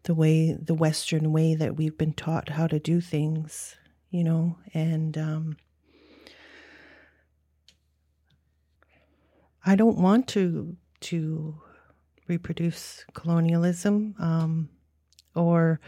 [0.05, 3.77] the way the Western way that we've been taught how to do things,
[4.11, 5.57] you know, and um,
[9.65, 11.61] I don't want to to
[12.29, 14.69] reproduce colonialism, um,
[15.35, 15.81] or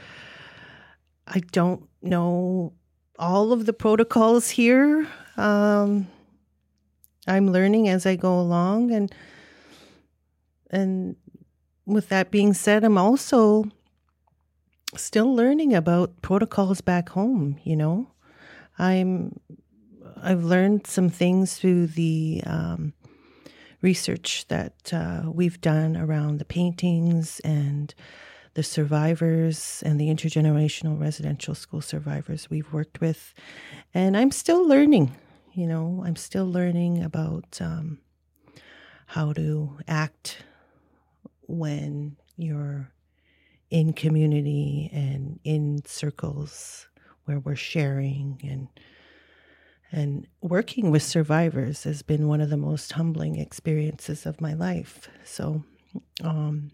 [1.26, 2.72] I don't know
[3.18, 5.07] all of the protocols here.
[5.37, 6.07] Um,
[7.26, 9.14] I'm learning as I go along, and
[10.70, 11.16] and
[11.85, 13.64] with that being said, I'm also
[14.94, 17.59] still learning about protocols back home.
[17.64, 18.11] You know,
[18.79, 19.40] I'm
[20.22, 22.94] I've learned some things through the um,
[23.83, 27.94] research that uh, we've done around the paintings and
[28.55, 33.35] the survivors and the intergenerational residential school survivors we've worked with.
[33.92, 35.14] And I'm still learning,
[35.53, 37.99] you know, I'm still learning about um,
[39.07, 40.38] how to act
[41.46, 42.90] when you're
[43.70, 46.88] in community and in circles
[47.24, 48.68] where we're sharing and
[49.92, 55.09] and working with survivors has been one of the most humbling experiences of my life.
[55.24, 55.62] So,
[56.22, 56.72] um,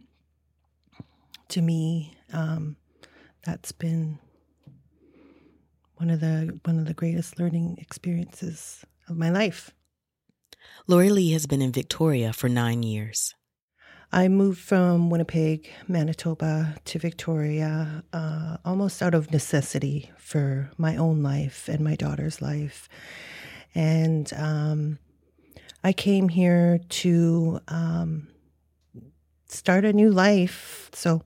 [1.49, 2.77] to me, um,
[3.45, 4.19] that's been
[5.97, 9.71] one of the one of the greatest learning experiences of my life.
[10.87, 13.35] Lori Lee has been in Victoria for nine years.
[14.15, 21.23] I moved from Winnipeg, Manitoba to Victoria uh, almost out of necessity for my own
[21.23, 22.91] life and my daughter's life.
[23.75, 24.99] And um,
[25.83, 28.29] I came here to um,
[29.49, 30.91] start a new life.
[30.93, 31.23] So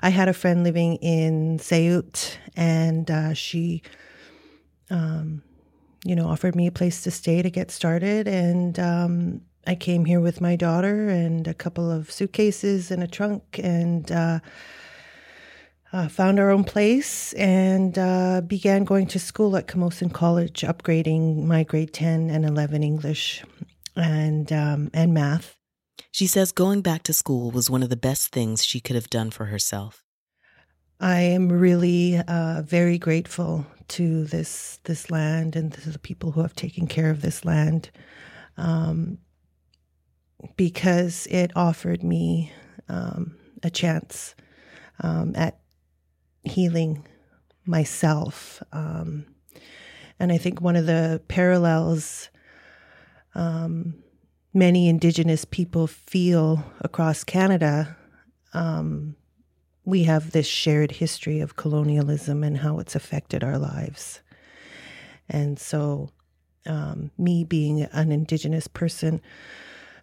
[0.00, 3.82] I had a friend living in Sayut, and uh, she,
[4.88, 5.42] um,
[6.02, 8.26] you know, offered me a place to stay to get started.
[8.26, 13.08] And um, I came here with my daughter and a couple of suitcases and a
[13.08, 14.40] trunk and uh,
[15.92, 21.44] uh, found our own place and uh, began going to school at Camosun College, upgrading
[21.44, 23.44] my grade 10 and 11 English
[23.96, 25.56] and, um, and math.
[26.12, 29.10] She says going back to school was one of the best things she could have
[29.10, 30.02] done for herself.
[31.00, 36.40] I am really uh, very grateful to this this land and to the people who
[36.40, 37.90] have taken care of this land.
[38.56, 39.18] Um,
[40.56, 42.52] because it offered me
[42.88, 44.34] um, a chance
[45.00, 45.58] um, at
[46.42, 47.06] healing
[47.64, 48.62] myself.
[48.72, 49.26] Um,
[50.18, 52.30] and I think one of the parallels
[53.34, 54.02] um,
[54.54, 57.96] many Indigenous people feel across Canada,
[58.54, 59.14] um,
[59.84, 64.20] we have this shared history of colonialism and how it's affected our lives.
[65.28, 66.08] And so,
[66.64, 69.20] um, me being an Indigenous person,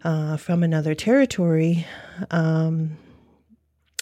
[0.04, 1.86] uh, from another territory
[2.30, 2.96] um,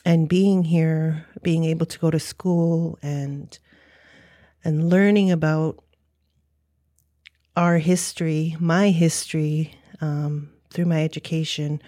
[0.05, 3.59] and being here, being able to go to school and
[4.65, 5.83] and learning about
[7.57, 11.83] our history, my history um, through my education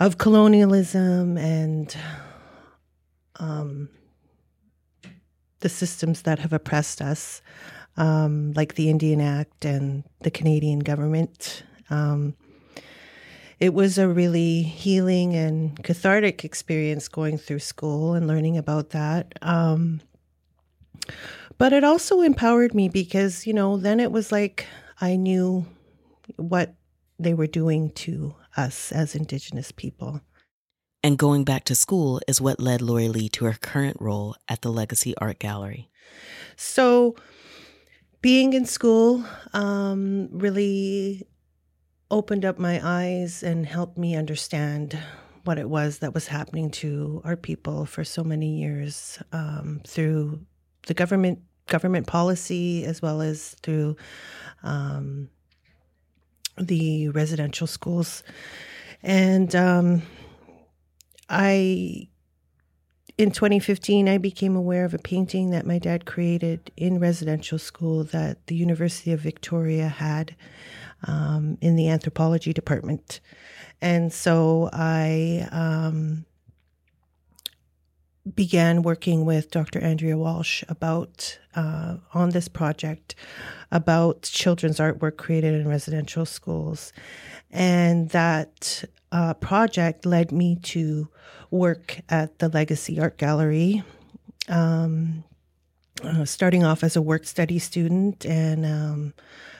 [0.00, 1.96] of colonialism and
[3.36, 3.88] um,
[5.60, 7.40] the systems that have oppressed us,
[7.96, 11.62] um, like the Indian Act and the Canadian government.
[11.88, 12.34] Um,
[13.62, 19.38] it was a really healing and cathartic experience going through school and learning about that.
[19.40, 20.00] Um,
[21.58, 24.66] but it also empowered me because, you know, then it was like
[25.00, 25.64] I knew
[26.34, 26.74] what
[27.20, 30.22] they were doing to us as Indigenous people.
[31.04, 34.62] And going back to school is what led Lori Lee to her current role at
[34.62, 35.88] the Legacy Art Gallery.
[36.56, 37.14] So,
[38.22, 41.28] being in school um, really
[42.12, 44.96] opened up my eyes and helped me understand
[45.44, 50.38] what it was that was happening to our people for so many years um, through
[50.86, 53.96] the government government policy as well as through
[54.62, 55.28] um,
[56.58, 58.22] the residential schools.
[59.02, 60.02] And um,
[61.28, 62.06] i
[63.18, 68.04] in 2015 i became aware of a painting that my dad created in residential school
[68.04, 70.34] that the university of victoria had
[71.06, 73.20] um, in the anthropology department.
[73.80, 76.24] And so I um,
[78.34, 79.80] began working with Dr.
[79.80, 83.14] Andrea Walsh about uh, on this project
[83.70, 86.92] about children's artwork created in residential schools,
[87.50, 91.08] and that uh, project led me to
[91.50, 93.82] work at the Legacy Art Gallery.
[94.48, 95.24] Um,
[96.02, 99.14] uh, starting off as a work study student and um,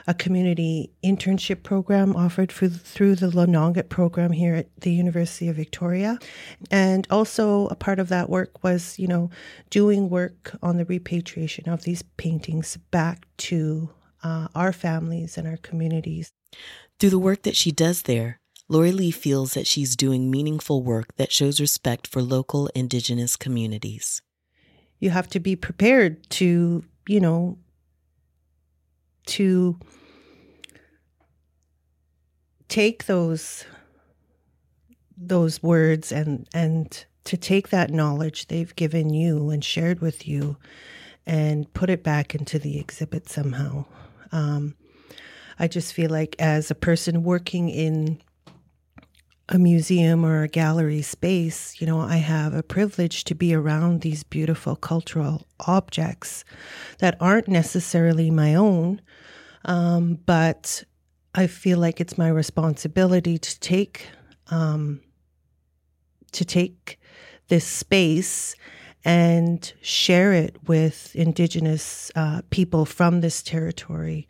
[0.06, 5.56] a community internship program offered through, through the LE,NONET program here at the University of
[5.56, 6.18] Victoria.
[6.70, 9.30] And also a part of that work was, you know,
[9.70, 13.90] doing work on the repatriation of these paintings back to
[14.22, 16.30] uh, our families and our communities.
[16.98, 21.14] Through the work that she does there, Lori Lee feels that she's doing meaningful work
[21.16, 24.22] that shows respect for local Indigenous communities.
[24.98, 27.58] You have to be prepared to, you know,
[29.26, 29.78] to
[32.68, 33.64] take those
[35.16, 40.56] those words and and to take that knowledge they've given you and shared with you
[41.26, 43.84] and put it back into the exhibit somehow.
[44.32, 44.74] Um,
[45.58, 48.20] I just feel like as a person working in
[49.48, 54.00] a museum or a gallery space, you know, I have a privilege to be around
[54.00, 56.44] these beautiful cultural objects
[56.98, 59.00] that aren't necessarily my own,
[59.64, 60.84] um, but
[61.34, 64.06] I feel like it's my responsibility to take
[64.50, 65.00] um,
[66.32, 66.98] to take
[67.48, 68.54] this space
[69.04, 74.28] and share it with Indigenous uh, people from this territory,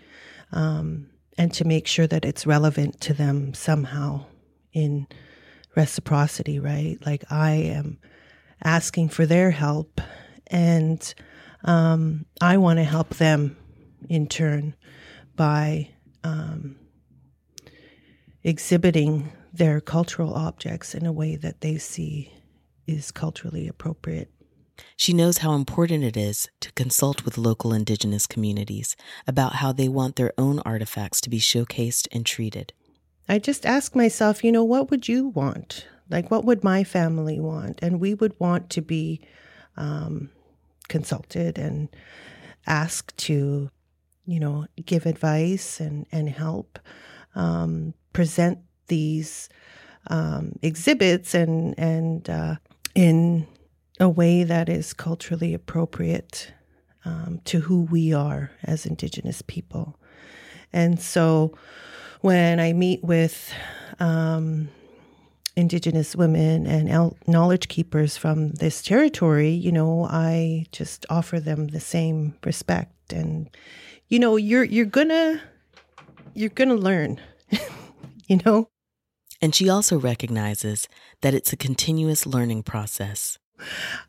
[0.53, 4.25] um, and to make sure that it's relevant to them somehow
[4.73, 5.07] in
[5.77, 6.59] reciprocity.
[6.59, 7.99] Right, like I am
[8.63, 10.01] asking for their help,
[10.49, 11.15] and
[11.65, 13.57] um, I want to help them
[14.09, 14.75] in turn
[15.37, 15.91] by
[16.25, 16.77] um,
[18.43, 22.33] exhibiting their cultural objects in a way that they see
[22.87, 24.31] is culturally appropriate.
[24.97, 28.97] She knows how important it is to consult with local Indigenous communities
[29.27, 32.73] about how they want their own artifacts to be showcased and treated.
[33.29, 35.87] I just ask myself, you know, what would you want?
[36.11, 37.79] Like, what would my family want?
[37.83, 39.21] And we would want to be
[39.77, 40.31] um,
[40.89, 41.89] consulted and
[42.67, 43.71] asked to
[44.25, 46.79] you know, give advice and, and help
[47.35, 48.59] um, present
[48.89, 49.49] these
[50.09, 52.57] um, exhibits and, and uh,
[52.95, 53.47] in
[54.01, 56.53] a way that is culturally appropriate
[57.05, 59.99] um, to who we are as Indigenous people.
[60.73, 61.57] And so
[62.23, 63.53] when I meet with
[64.01, 64.69] um,
[65.57, 71.81] Indigenous women and knowledge keepers from this territory, you know, I just offer them the
[71.81, 73.51] same respect and
[74.09, 75.41] you know, you're you're gonna
[76.35, 77.19] you're gonna learn,
[78.29, 78.69] you know.
[79.41, 80.87] And she also recognizes
[81.23, 83.39] that it's a continuous learning process.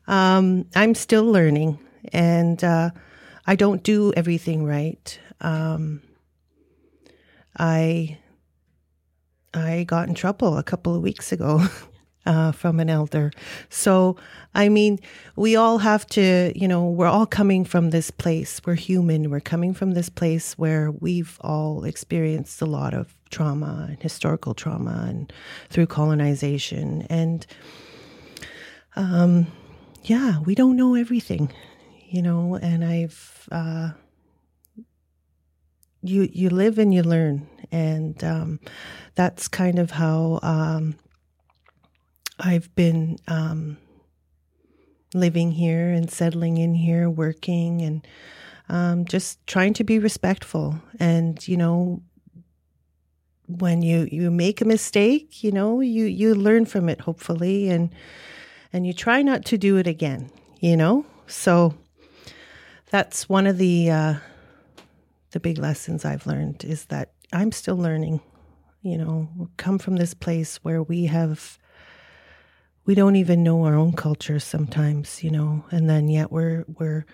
[0.06, 1.78] Um, I'm still learning,
[2.12, 2.90] and uh,
[3.46, 5.18] I don't do everything right.
[5.40, 6.02] Um,
[7.58, 8.18] I
[9.54, 11.62] I got in trouble a couple of weeks ago
[12.26, 13.30] uh, from an elder.
[13.68, 14.16] So,
[14.54, 14.98] I mean,
[15.36, 18.60] we all have to, you know, we're all coming from this place.
[18.64, 19.30] We're human.
[19.30, 24.54] We're coming from this place where we've all experienced a lot of trauma and historical
[24.54, 25.32] trauma and
[25.70, 27.02] through colonization.
[27.02, 27.46] And,
[28.96, 29.46] um,
[30.02, 31.52] yeah, we don't know everything,
[32.08, 33.90] you know, and I've, uh,
[36.04, 37.48] you, you live and you learn.
[37.72, 38.60] And, um,
[39.14, 40.96] that's kind of how, um,
[42.38, 43.78] I've been um,
[45.14, 48.06] living here and settling in here, working, and
[48.68, 50.80] um, just trying to be respectful.
[50.98, 52.02] And you know,
[53.46, 57.94] when you you make a mistake, you know, you you learn from it, hopefully, and
[58.72, 60.30] and you try not to do it again.
[60.60, 61.74] You know, so
[62.90, 64.14] that's one of the uh,
[65.34, 68.20] the big lessons I've learned is that I'm still learning.
[68.82, 71.58] You know, come from this place where we have
[72.84, 77.04] we don't even know our own culture sometimes, you know, and then yet we're we're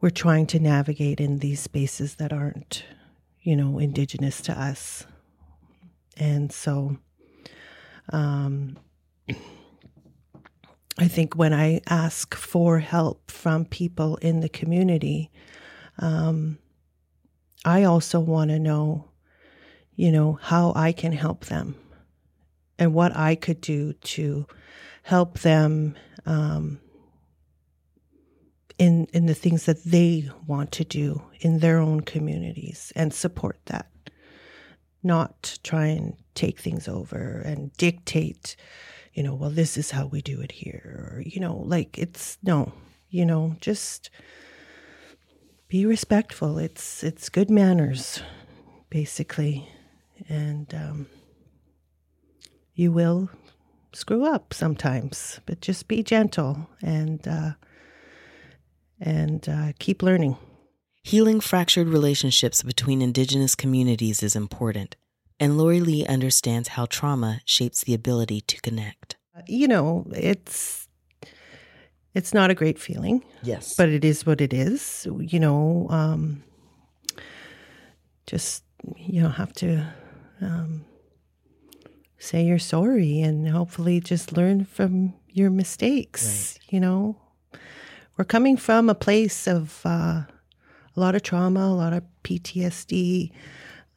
[0.00, 2.84] we're trying to navigate in these spaces that aren't,
[3.42, 5.04] you know, indigenous to us.
[6.16, 6.96] And so
[8.10, 8.78] um
[10.98, 15.30] I think when I ask for help from people in the community,
[15.98, 16.58] um,
[17.64, 19.10] I also want to know,
[19.94, 21.76] you know, how I can help them
[22.78, 24.46] and what I could do to
[25.02, 25.96] help them
[26.26, 26.80] um,
[28.78, 33.58] in in the things that they want to do in their own communities and support
[33.66, 33.86] that.
[35.02, 38.56] Not try and take things over and dictate,
[39.14, 42.38] you know, well, this is how we do it here, or you know, like it's
[42.42, 42.72] no,
[43.10, 44.10] you know, just
[45.72, 46.58] be respectful.
[46.58, 48.22] It's it's good manners,
[48.90, 49.66] basically,
[50.28, 50.72] and.
[50.74, 51.06] Um,
[52.74, 53.28] you will
[53.92, 57.52] screw up sometimes, but just be gentle and uh,
[59.00, 60.36] and uh, keep learning.
[61.04, 64.96] Healing fractured relationships between Indigenous communities is important,
[65.38, 69.16] and Lori Lee understands how trauma shapes the ability to connect.
[69.46, 70.81] You know, it's
[72.14, 73.24] it's not a great feeling.
[73.42, 73.74] Yes.
[73.76, 75.06] But it is what it is.
[75.18, 76.42] You know, um,
[78.26, 78.64] just,
[78.96, 79.86] you know, have to
[80.40, 80.84] um,
[82.18, 86.58] say you're sorry and hopefully just learn from your mistakes.
[86.60, 86.72] Right.
[86.74, 87.16] You know,
[88.16, 90.22] we're coming from a place of uh,
[90.96, 93.32] a lot of trauma, a lot of PTSD.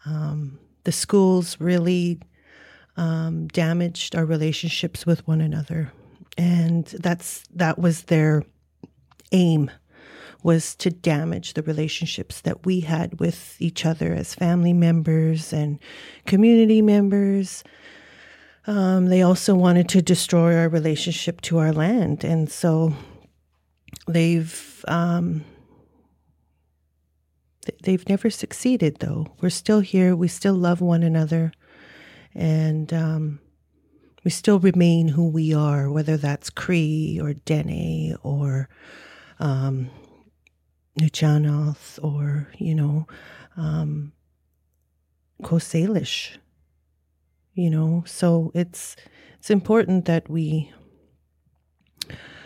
[0.05, 2.19] Um, the schools really
[2.97, 5.91] um, damaged our relationships with one another,
[6.37, 8.43] and that's that was their
[9.31, 9.71] aim
[10.45, 15.79] was to damage the relationships that we had with each other as family members and
[16.27, 17.63] community members.
[18.67, 22.93] Um, they also wanted to destroy our relationship to our land, and so
[24.07, 25.43] they've um,
[27.81, 28.97] they've never succeeded.
[28.99, 31.53] Though we're still here, we still love one another,
[32.35, 33.39] and um,
[34.25, 38.67] we still remain who we are, whether that's Cree or Dene or
[39.39, 39.91] um,
[40.99, 43.05] Nuu-chah-nulth or, you know,
[43.55, 44.13] um,
[45.43, 46.37] Coast Salish,
[47.53, 48.03] you know.
[48.07, 48.95] So it's
[49.37, 50.73] it's important that we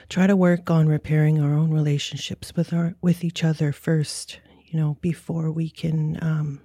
[0.10, 4.78] try to work on repairing our own relationships with our with each other first, you
[4.78, 6.62] know, before we can um,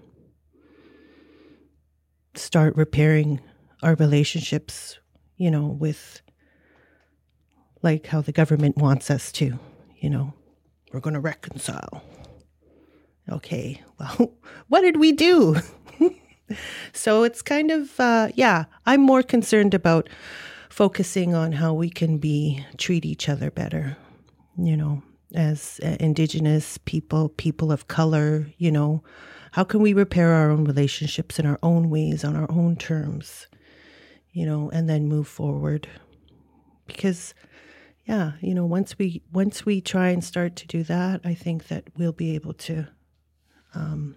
[2.34, 3.40] start repairing
[3.80, 4.98] our relationships,
[5.36, 6.20] you know, with
[7.82, 9.58] like how the government wants us to,
[9.98, 10.32] you know.
[10.92, 12.04] We're going to reconcile.
[13.28, 14.32] Okay, well,
[14.68, 15.56] what did we do?
[16.92, 20.08] so it's kind of, uh, yeah, I'm more concerned about
[20.70, 23.96] focusing on how we can be, treat each other better,
[24.56, 25.02] you know,
[25.34, 29.02] as uh, Indigenous people, people of color, you know,
[29.52, 33.46] how can we repair our own relationships in our own ways, on our own terms,
[34.34, 35.88] you know, and then move forward?
[36.86, 37.32] Because
[38.04, 41.68] yeah, you know, once we once we try and start to do that, I think
[41.68, 42.88] that we'll be able to
[43.74, 44.16] um,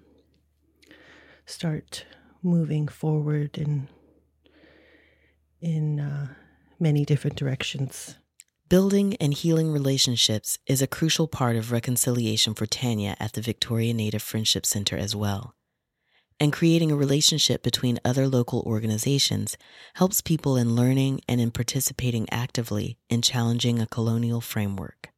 [1.46, 2.06] start
[2.44, 3.88] moving forward in
[5.62, 6.28] in uh,
[6.80, 8.18] many different directions.
[8.70, 13.94] Building and healing relationships is a crucial part of reconciliation for Tanya at the Victoria
[13.94, 15.57] Native Friendship Center as well
[16.40, 19.58] and creating a relationship between other local organizations
[19.96, 25.10] helps people in learning and in participating actively in challenging a colonial framework.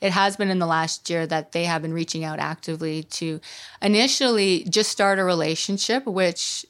[0.00, 3.40] It has been in the last year that they have been reaching out actively to
[3.82, 6.64] initially just start a relationship, which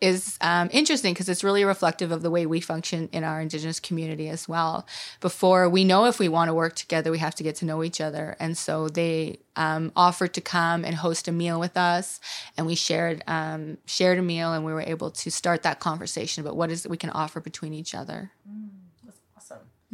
[0.00, 3.80] is um, interesting because it's really reflective of the way we function in our indigenous
[3.80, 4.86] community as well.
[5.20, 7.82] Before we know if we want to work together, we have to get to know
[7.82, 12.20] each other, and so they um, offered to come and host a meal with us,
[12.56, 16.42] and we shared um, shared a meal, and we were able to start that conversation
[16.42, 18.32] about what is it we can offer between each other.
[18.48, 18.85] Mm.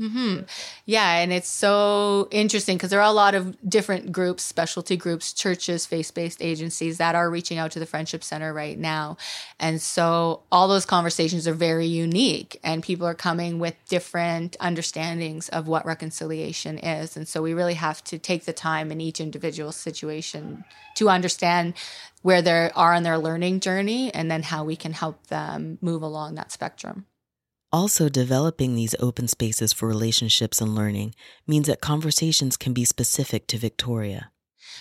[0.02, 0.46] Mm-hmm.
[0.84, 5.32] Yeah, and it's so interesting because there are a lot of different groups, specialty groups,
[5.32, 9.16] churches, faith based agencies that are reaching out to the Friendship Center right now.
[9.60, 15.48] And so all those conversations are very unique, and people are coming with different understandings
[15.50, 17.16] of what reconciliation is.
[17.16, 20.64] And so we really have to take the time in each individual situation
[20.96, 21.74] to understand
[22.22, 26.02] where they are on their learning journey and then how we can help them move
[26.02, 27.06] along that spectrum.
[27.72, 31.14] Also, developing these open spaces for relationships and learning
[31.46, 34.30] means that conversations can be specific to Victoria.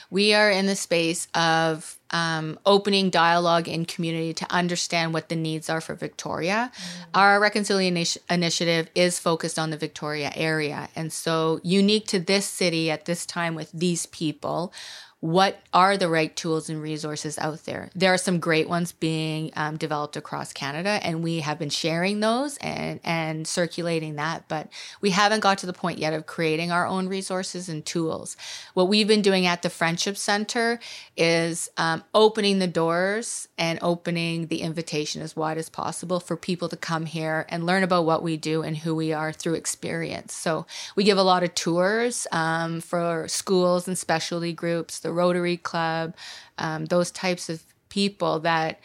[0.09, 5.37] We are in the space of um, opening dialogue in community to understand what the
[5.37, 6.71] needs are for Victoria.
[6.73, 7.09] Mm-hmm.
[7.13, 10.89] Our reconciliation initiative is focused on the Victoria area.
[10.93, 14.73] And so, unique to this city at this time with these people,
[15.21, 17.91] what are the right tools and resources out there.
[17.93, 22.19] There are some great ones being um, developed across Canada, and we have been sharing
[22.19, 24.67] those and, and circulating that, but
[24.99, 28.35] we haven't got to the point yet of creating our own resources and tools.
[28.73, 30.79] What we've been doing at the Friendship Center
[31.15, 36.67] is um, opening the doors and opening the invitation as wide as possible for people
[36.69, 40.33] to come here and learn about what we do and who we are through experience.
[40.33, 40.65] So
[40.95, 44.97] we give a lot of tours um, for schools and specialty groups.
[44.99, 46.15] The Rotary Club,
[46.57, 48.79] um, those types of people that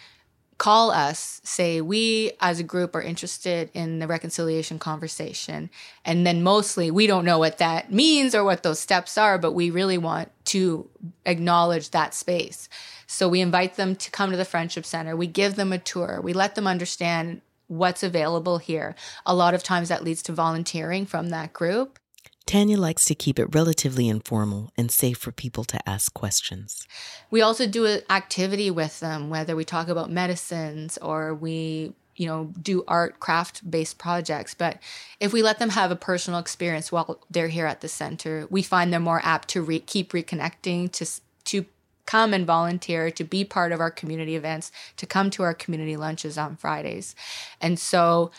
[0.58, 5.68] call us, say, we as a group are interested in the reconciliation conversation.
[6.04, 9.52] And then mostly we don't know what that means or what those steps are, but
[9.52, 10.88] we really want to
[11.26, 12.68] acknowledge that space.
[13.06, 15.14] So we invite them to come to the Friendship Center.
[15.14, 16.20] We give them a tour.
[16.22, 18.94] We let them understand what's available here.
[19.26, 21.98] A lot of times that leads to volunteering from that group.
[22.46, 26.86] Tanya likes to keep it relatively informal and safe for people to ask questions.
[27.28, 32.26] We also do an activity with them, whether we talk about medicines or we you
[32.26, 34.54] know do art craft based projects.
[34.54, 34.78] But
[35.20, 38.62] if we let them have a personal experience while they're here at the center we
[38.62, 41.06] find them more apt to re- keep reconnecting to
[41.46, 41.66] to
[42.06, 45.96] come and volunteer to be part of our community events to come to our community
[45.96, 47.16] lunches on fridays.
[47.60, 48.30] And so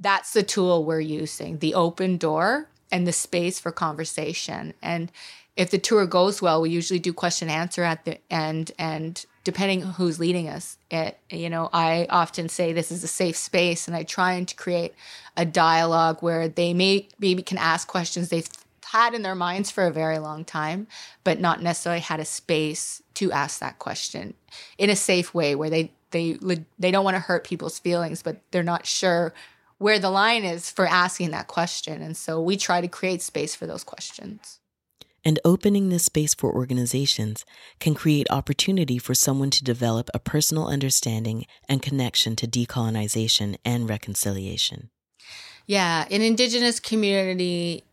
[0.00, 4.72] that's the tool we're using the open door and the space for conversation.
[4.80, 5.10] And
[5.56, 9.82] if the tour goes well we usually do question answer at the end and depending
[9.82, 13.96] who's leading us it you know i often say this is a safe space and
[13.96, 14.94] i try and to create
[15.36, 18.48] a dialogue where they may maybe can ask questions they've
[18.86, 20.88] had in their minds for a very long time
[21.22, 24.34] but not necessarily had a space to ask that question
[24.76, 26.36] in a safe way where they they
[26.80, 29.32] they don't want to hurt people's feelings but they're not sure
[29.84, 33.54] where the line is for asking that question and so we try to create space
[33.54, 34.58] for those questions
[35.26, 37.44] and opening this space for organizations
[37.80, 43.88] can create opportunity for someone to develop a personal understanding and connection to decolonization and
[43.88, 44.88] reconciliation.
[45.66, 47.84] Yeah, in Indigenous community,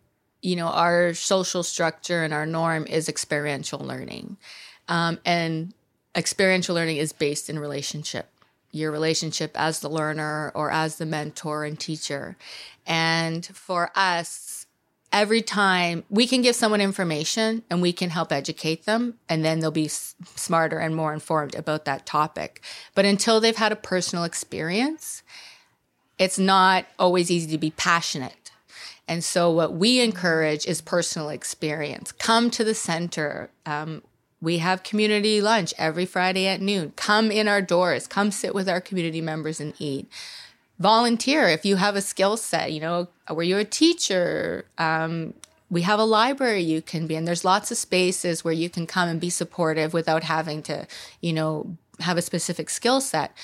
[0.42, 4.38] you know, our social structure and our norm is experiential learning.
[4.90, 5.74] Um, and
[6.16, 8.31] experiential learning is based in relationship
[8.72, 12.38] your relationship as the learner or as the mentor and teacher.
[12.86, 14.66] And for us,
[15.12, 19.60] every time we can give someone information and we can help educate them and then
[19.60, 22.62] they'll be s- smarter and more informed about that topic.
[22.96, 25.24] But until they've had a personal experience
[26.22, 28.52] it's not always easy to be passionate.
[29.08, 32.12] And so what we encourage is personal experience.
[32.12, 34.04] Come to the center um,
[34.42, 36.94] we have community lunch every friday at noon.
[36.96, 38.08] Come in our doors.
[38.08, 40.10] Come sit with our community members and eat.
[40.80, 44.66] Volunteer if you have a skill set you know were you're a teacher?
[44.78, 45.34] Um,
[45.70, 47.24] we have a library you can be in.
[47.24, 50.88] There's lots of spaces where you can come and be supportive without having to
[51.22, 53.36] you know have a specific skill set.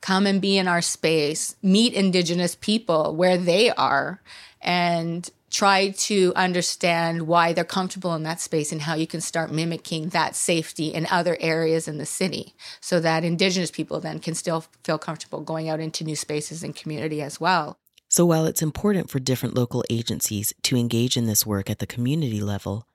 [0.00, 1.56] Come and be in our space.
[1.62, 4.20] Meet indigenous people where they are.
[4.60, 9.52] And try to understand why they're comfortable in that space and how you can start
[9.52, 14.34] mimicking that safety in other areas in the city so that indigenous people then can
[14.34, 17.78] still feel comfortable going out into new spaces and community as well.
[18.08, 21.86] So while it's important for different local agencies to engage in this work at the
[21.86, 22.88] community level,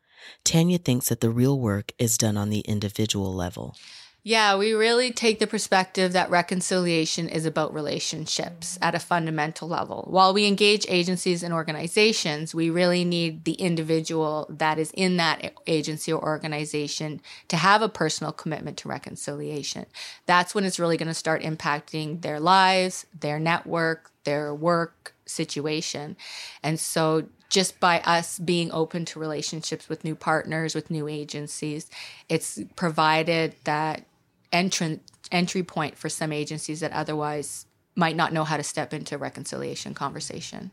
[0.44, 3.74] Tanya thinks that the real work is done on the individual level.
[4.22, 10.06] Yeah, we really take the perspective that reconciliation is about relationships at a fundamental level.
[10.10, 15.54] While we engage agencies and organizations, we really need the individual that is in that
[15.68, 19.86] agency or organization to have a personal commitment to reconciliation.
[20.26, 26.18] That's when it's really going to start impacting their lives, their network, their work situation.
[26.62, 31.90] And so just by us being open to relationships with new partners, with new agencies,
[32.28, 34.04] it's provided that
[34.52, 39.18] entrant entry point for some agencies that otherwise might not know how to step into
[39.18, 40.72] reconciliation conversation.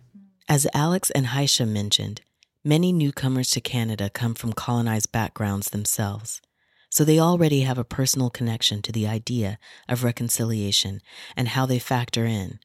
[0.48, 2.20] As Alex and Haisha mentioned,
[2.64, 6.40] many newcomers to Canada come from colonized backgrounds themselves,
[6.88, 9.58] so they already have a personal connection to the idea
[9.88, 11.00] of reconciliation
[11.36, 12.60] and how they factor in.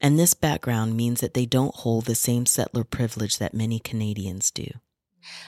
[0.00, 4.50] And this background means that they don't hold the same settler privilege that many Canadians
[4.50, 4.66] do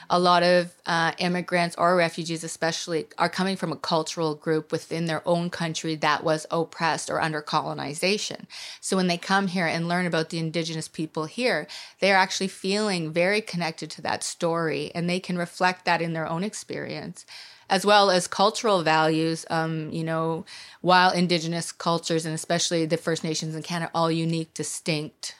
[0.09, 5.05] a lot of uh, immigrants or refugees, especially, are coming from a cultural group within
[5.05, 8.47] their own country that was oppressed or under colonization.
[8.81, 11.67] So when they come here and learn about the indigenous people here,
[11.99, 16.27] they're actually feeling very connected to that story and they can reflect that in their
[16.27, 17.25] own experience.
[17.67, 20.45] As well as cultural values, um, you know,
[20.81, 25.35] while indigenous cultures and especially the First Nations in Canada, all unique, distinct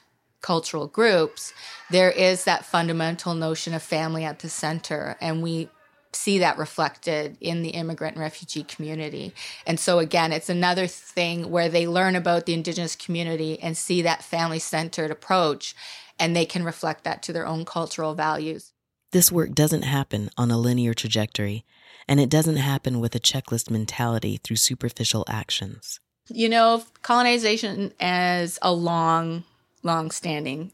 [0.45, 1.53] cultural groups,
[1.89, 5.17] there is that fundamental notion of family at the center.
[5.19, 5.69] And we
[6.13, 9.33] see that reflected in the immigrant and refugee community.
[9.65, 14.03] And so, again, it's another thing where they learn about the Indigenous community and see
[14.03, 15.75] that family centered approach,
[16.19, 18.71] and they can reflect that to their own cultural values.
[19.11, 21.65] This work doesn't happen on a linear trajectory,
[22.07, 25.99] and it doesn't happen with a checklist mentality through superficial actions.
[26.29, 29.43] You know, colonization as a long
[29.85, 30.71] long-standing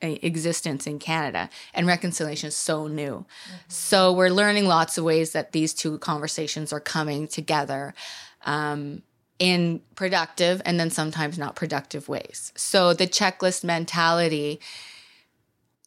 [0.00, 3.24] existence in Canada and reconciliation is so new.
[3.26, 3.56] Mm-hmm.
[3.68, 7.94] So we're learning lots of ways that these two conversations are coming together
[8.46, 9.02] um,
[9.38, 12.52] in productive and then sometimes not productive ways.
[12.56, 14.60] So the checklist mentality,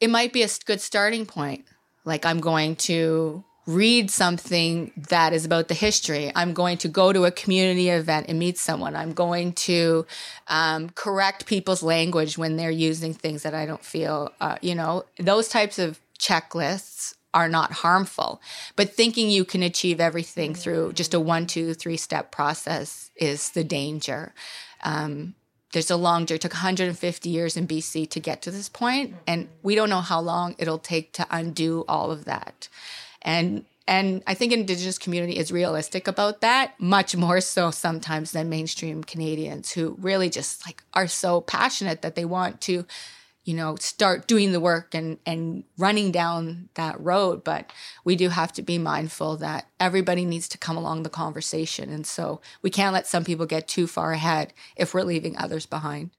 [0.01, 1.65] it might be a good starting point.
[2.03, 6.31] Like I'm going to read something that is about the history.
[6.33, 8.95] I'm going to go to a community event and meet someone.
[8.95, 10.05] I'm going to
[10.47, 15.03] um, correct people's language when they're using things that I don't feel, uh, you know,
[15.19, 18.41] those types of checklists are not harmful.
[18.77, 23.49] But thinking you can achieve everything through just a one, two, three step process is
[23.51, 24.33] the danger.
[24.81, 25.35] Um,
[25.73, 26.37] there's a long journey.
[26.37, 29.99] It took 150 years in BC to get to this point, and we don't know
[29.99, 32.69] how long it'll take to undo all of that.
[33.21, 38.49] And and I think Indigenous community is realistic about that, much more so sometimes than
[38.49, 42.85] mainstream Canadians who really just like are so passionate that they want to,
[43.45, 47.45] you know, start doing the work and, and running down that road.
[47.45, 47.71] But
[48.03, 51.89] we do have to be mindful that everybody needs to come along the conversation.
[51.89, 55.65] And so we can't let some people get too far ahead if we're leaving others
[55.65, 56.09] behind.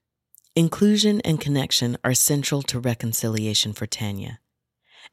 [0.55, 4.39] Inclusion and connection are central to reconciliation for Tanya.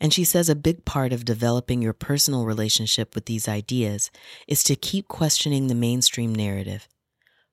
[0.01, 4.11] And she says a big part of developing your personal relationship with these ideas
[4.47, 6.87] is to keep questioning the mainstream narrative.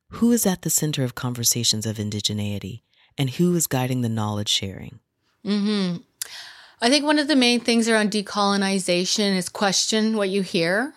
[0.09, 2.81] Who is at the center of conversations of indigeneity,
[3.17, 4.99] and who is guiding the knowledge sharing?
[5.45, 5.97] Mm-hmm.
[6.81, 10.93] I think one of the main things around decolonization is question what you hear.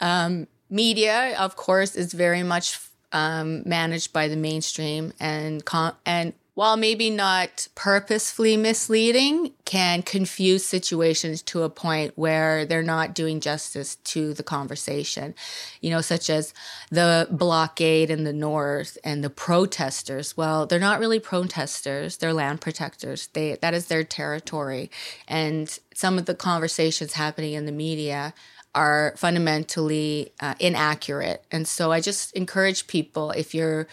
[0.00, 2.78] Um, media, of course, is very much
[3.12, 10.64] um, managed by the mainstream, and con- and while maybe not purposefully misleading, can confuse
[10.64, 15.36] situations to a point where they're not doing justice to the conversation.
[15.80, 16.52] You know, such as
[16.90, 20.36] the blockade in the north and the protesters.
[20.36, 23.28] Well, they're not really protesters, they're land protectors.
[23.34, 24.90] They that is their territory.
[25.28, 28.34] And some of the conversations happening in the media
[28.74, 31.44] are fundamentally uh, inaccurate.
[31.52, 33.86] And so I just encourage people if you're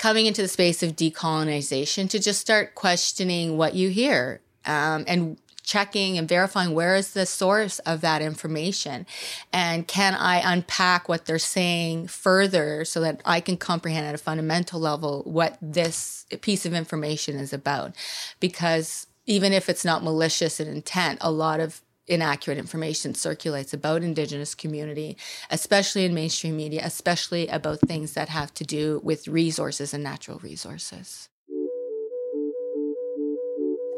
[0.00, 5.38] coming into the space of decolonization to just start questioning what you hear um, and
[5.62, 9.06] checking and verifying where is the source of that information
[9.52, 14.18] and can i unpack what they're saying further so that i can comprehend at a
[14.18, 17.94] fundamental level what this piece of information is about?
[18.38, 24.02] Because even if it's not malicious in intent a lot of inaccurate information circulates about
[24.02, 25.16] indigenous community
[25.50, 30.38] especially in mainstream media especially about things that have to do with resources and natural
[30.40, 31.28] resources.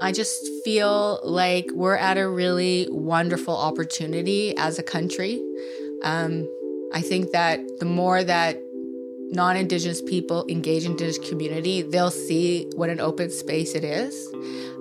[0.00, 5.40] I just feel like we're at a really wonderful opportunity as a country.
[6.02, 6.48] Um,
[6.92, 8.56] i think that the more that
[9.30, 14.14] non-indigenous people engage indigenous community they'll see what an open space it is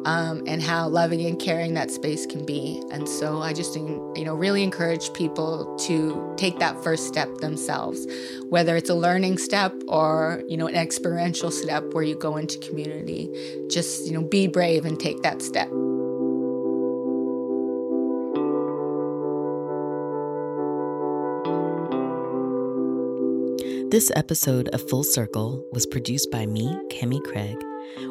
[0.05, 2.81] um, and how loving and caring that space can be.
[2.91, 8.07] And so I just, you know, really encourage people to take that first step themselves,
[8.49, 12.57] whether it's a learning step or, you know, an experiential step where you go into
[12.59, 13.29] community.
[13.69, 15.69] Just, you know, be brave and take that step.
[23.91, 27.61] This episode of Full Circle was produced by me, Kemi Craig,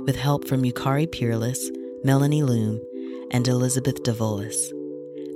[0.05, 1.70] with help from Yukari Peerless,
[2.03, 2.81] Melanie Loom,
[3.31, 4.73] and Elizabeth DeVolis.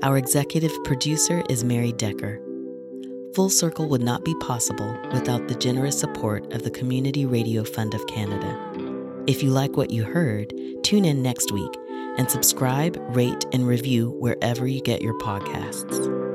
[0.02, 2.40] Our executive producer is Mary Decker.
[3.34, 7.92] Full Circle would not be possible without the generous support of the Community Radio Fund
[7.92, 8.58] of Canada.
[9.26, 11.72] If you like what you heard, tune in next week
[12.16, 16.33] and subscribe, rate, and review wherever you get your podcasts.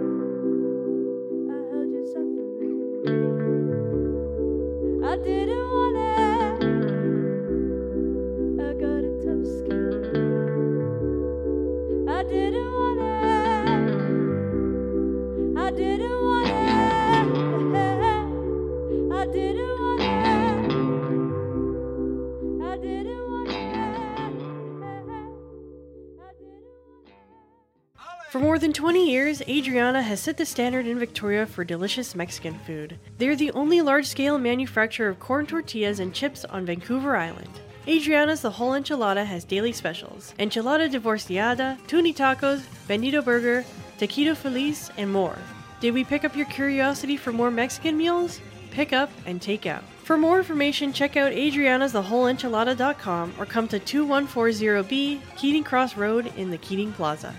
[29.70, 32.98] Adriana has set the standard in Victoria for delicious Mexican food.
[33.20, 37.52] They are the only large scale manufacturer of corn tortillas and chips on Vancouver Island.
[37.88, 43.64] Adriana's The Whole Enchilada has daily specials enchilada divorciada, tuni tacos, bandito burger,
[44.00, 45.38] taquito feliz, and more.
[45.82, 48.42] Did we pick up your curiosity for more Mexican meals?
[48.72, 49.84] Pick up and take out.
[50.04, 56.58] For more information, check out Adriana's or come to 2140B Keating Cross Road in the
[56.58, 57.36] Keating Plaza.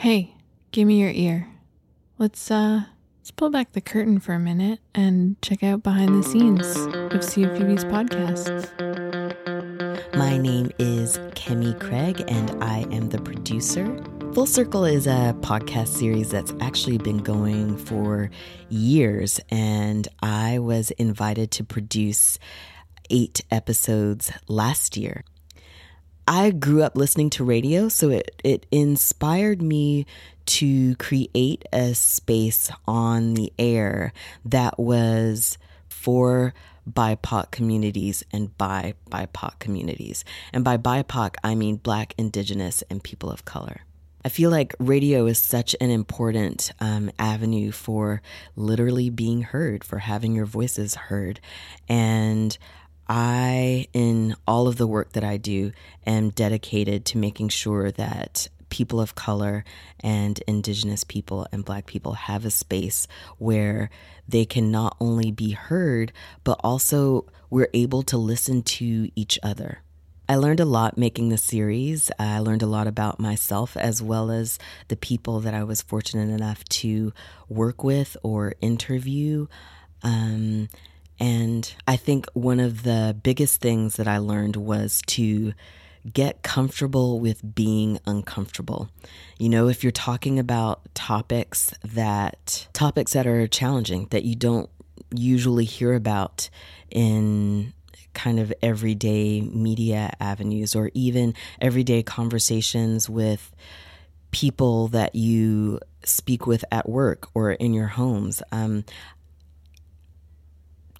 [0.00, 0.34] Hey,
[0.72, 1.48] give me your ear.
[2.18, 2.84] Let's uh
[3.18, 7.22] let's pull back the curtain for a minute and check out behind the scenes of
[7.22, 8.68] CFUV's podcasts.
[10.14, 13.86] My name is Kemi Craig, and I am the producer.
[14.34, 18.30] Full Circle is a podcast series that's actually been going for
[18.68, 22.38] years, and I was invited to produce
[23.08, 25.24] eight episodes last year.
[26.26, 30.06] I grew up listening to radio, so it, it inspired me
[30.46, 34.12] to create a space on the air
[34.44, 35.58] that was
[35.88, 36.52] for
[36.90, 40.24] BIPOC communities and by BIPOC communities.
[40.52, 43.82] And by BIPOC, I mean Black, Indigenous, and people of color.
[44.24, 48.22] I feel like radio is such an important um, avenue for
[48.56, 51.38] literally being heard, for having your voices heard.
[51.88, 52.58] And
[53.08, 55.72] I, in all of the work that I do,
[56.06, 59.64] am dedicated to making sure that people of color
[60.00, 63.06] and indigenous people and black people have a space
[63.38, 63.90] where
[64.28, 69.82] they can not only be heard, but also we're able to listen to each other.
[70.28, 72.10] I learned a lot making the series.
[72.18, 76.34] I learned a lot about myself as well as the people that I was fortunate
[76.34, 77.12] enough to
[77.48, 79.46] work with or interview.
[80.02, 80.68] Um,
[81.18, 85.54] and I think one of the biggest things that I learned was to
[86.12, 88.90] get comfortable with being uncomfortable.
[89.38, 94.70] You know, if you're talking about topics that topics that are challenging that you don't
[95.14, 96.48] usually hear about
[96.90, 97.72] in
[98.14, 103.54] kind of everyday media avenues or even everyday conversations with
[104.30, 108.42] people that you speak with at work or in your homes.
[108.52, 108.84] Um,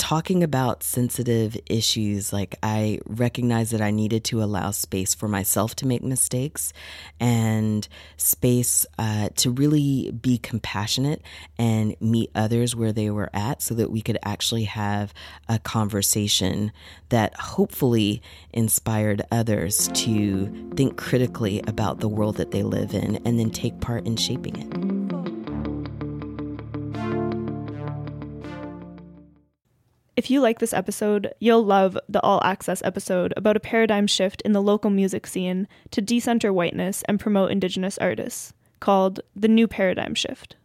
[0.07, 5.75] talking about sensitive issues, like I recognized that I needed to allow space for myself
[5.77, 6.73] to make mistakes
[7.19, 11.23] and space uh, to really be compassionate
[11.59, 15.13] and meet others where they were at so that we could actually have
[15.49, 16.71] a conversation
[17.09, 23.41] that hopefully inspired others to think critically about the world that they live in and
[23.41, 24.86] then take part in shaping it.
[30.17, 34.41] If you like this episode, you'll love the All Access episode about a paradigm shift
[34.47, 39.69] in the local music scene to decenter whiteness and promote Indigenous artists, called The New
[39.69, 40.55] Paradigm Shift.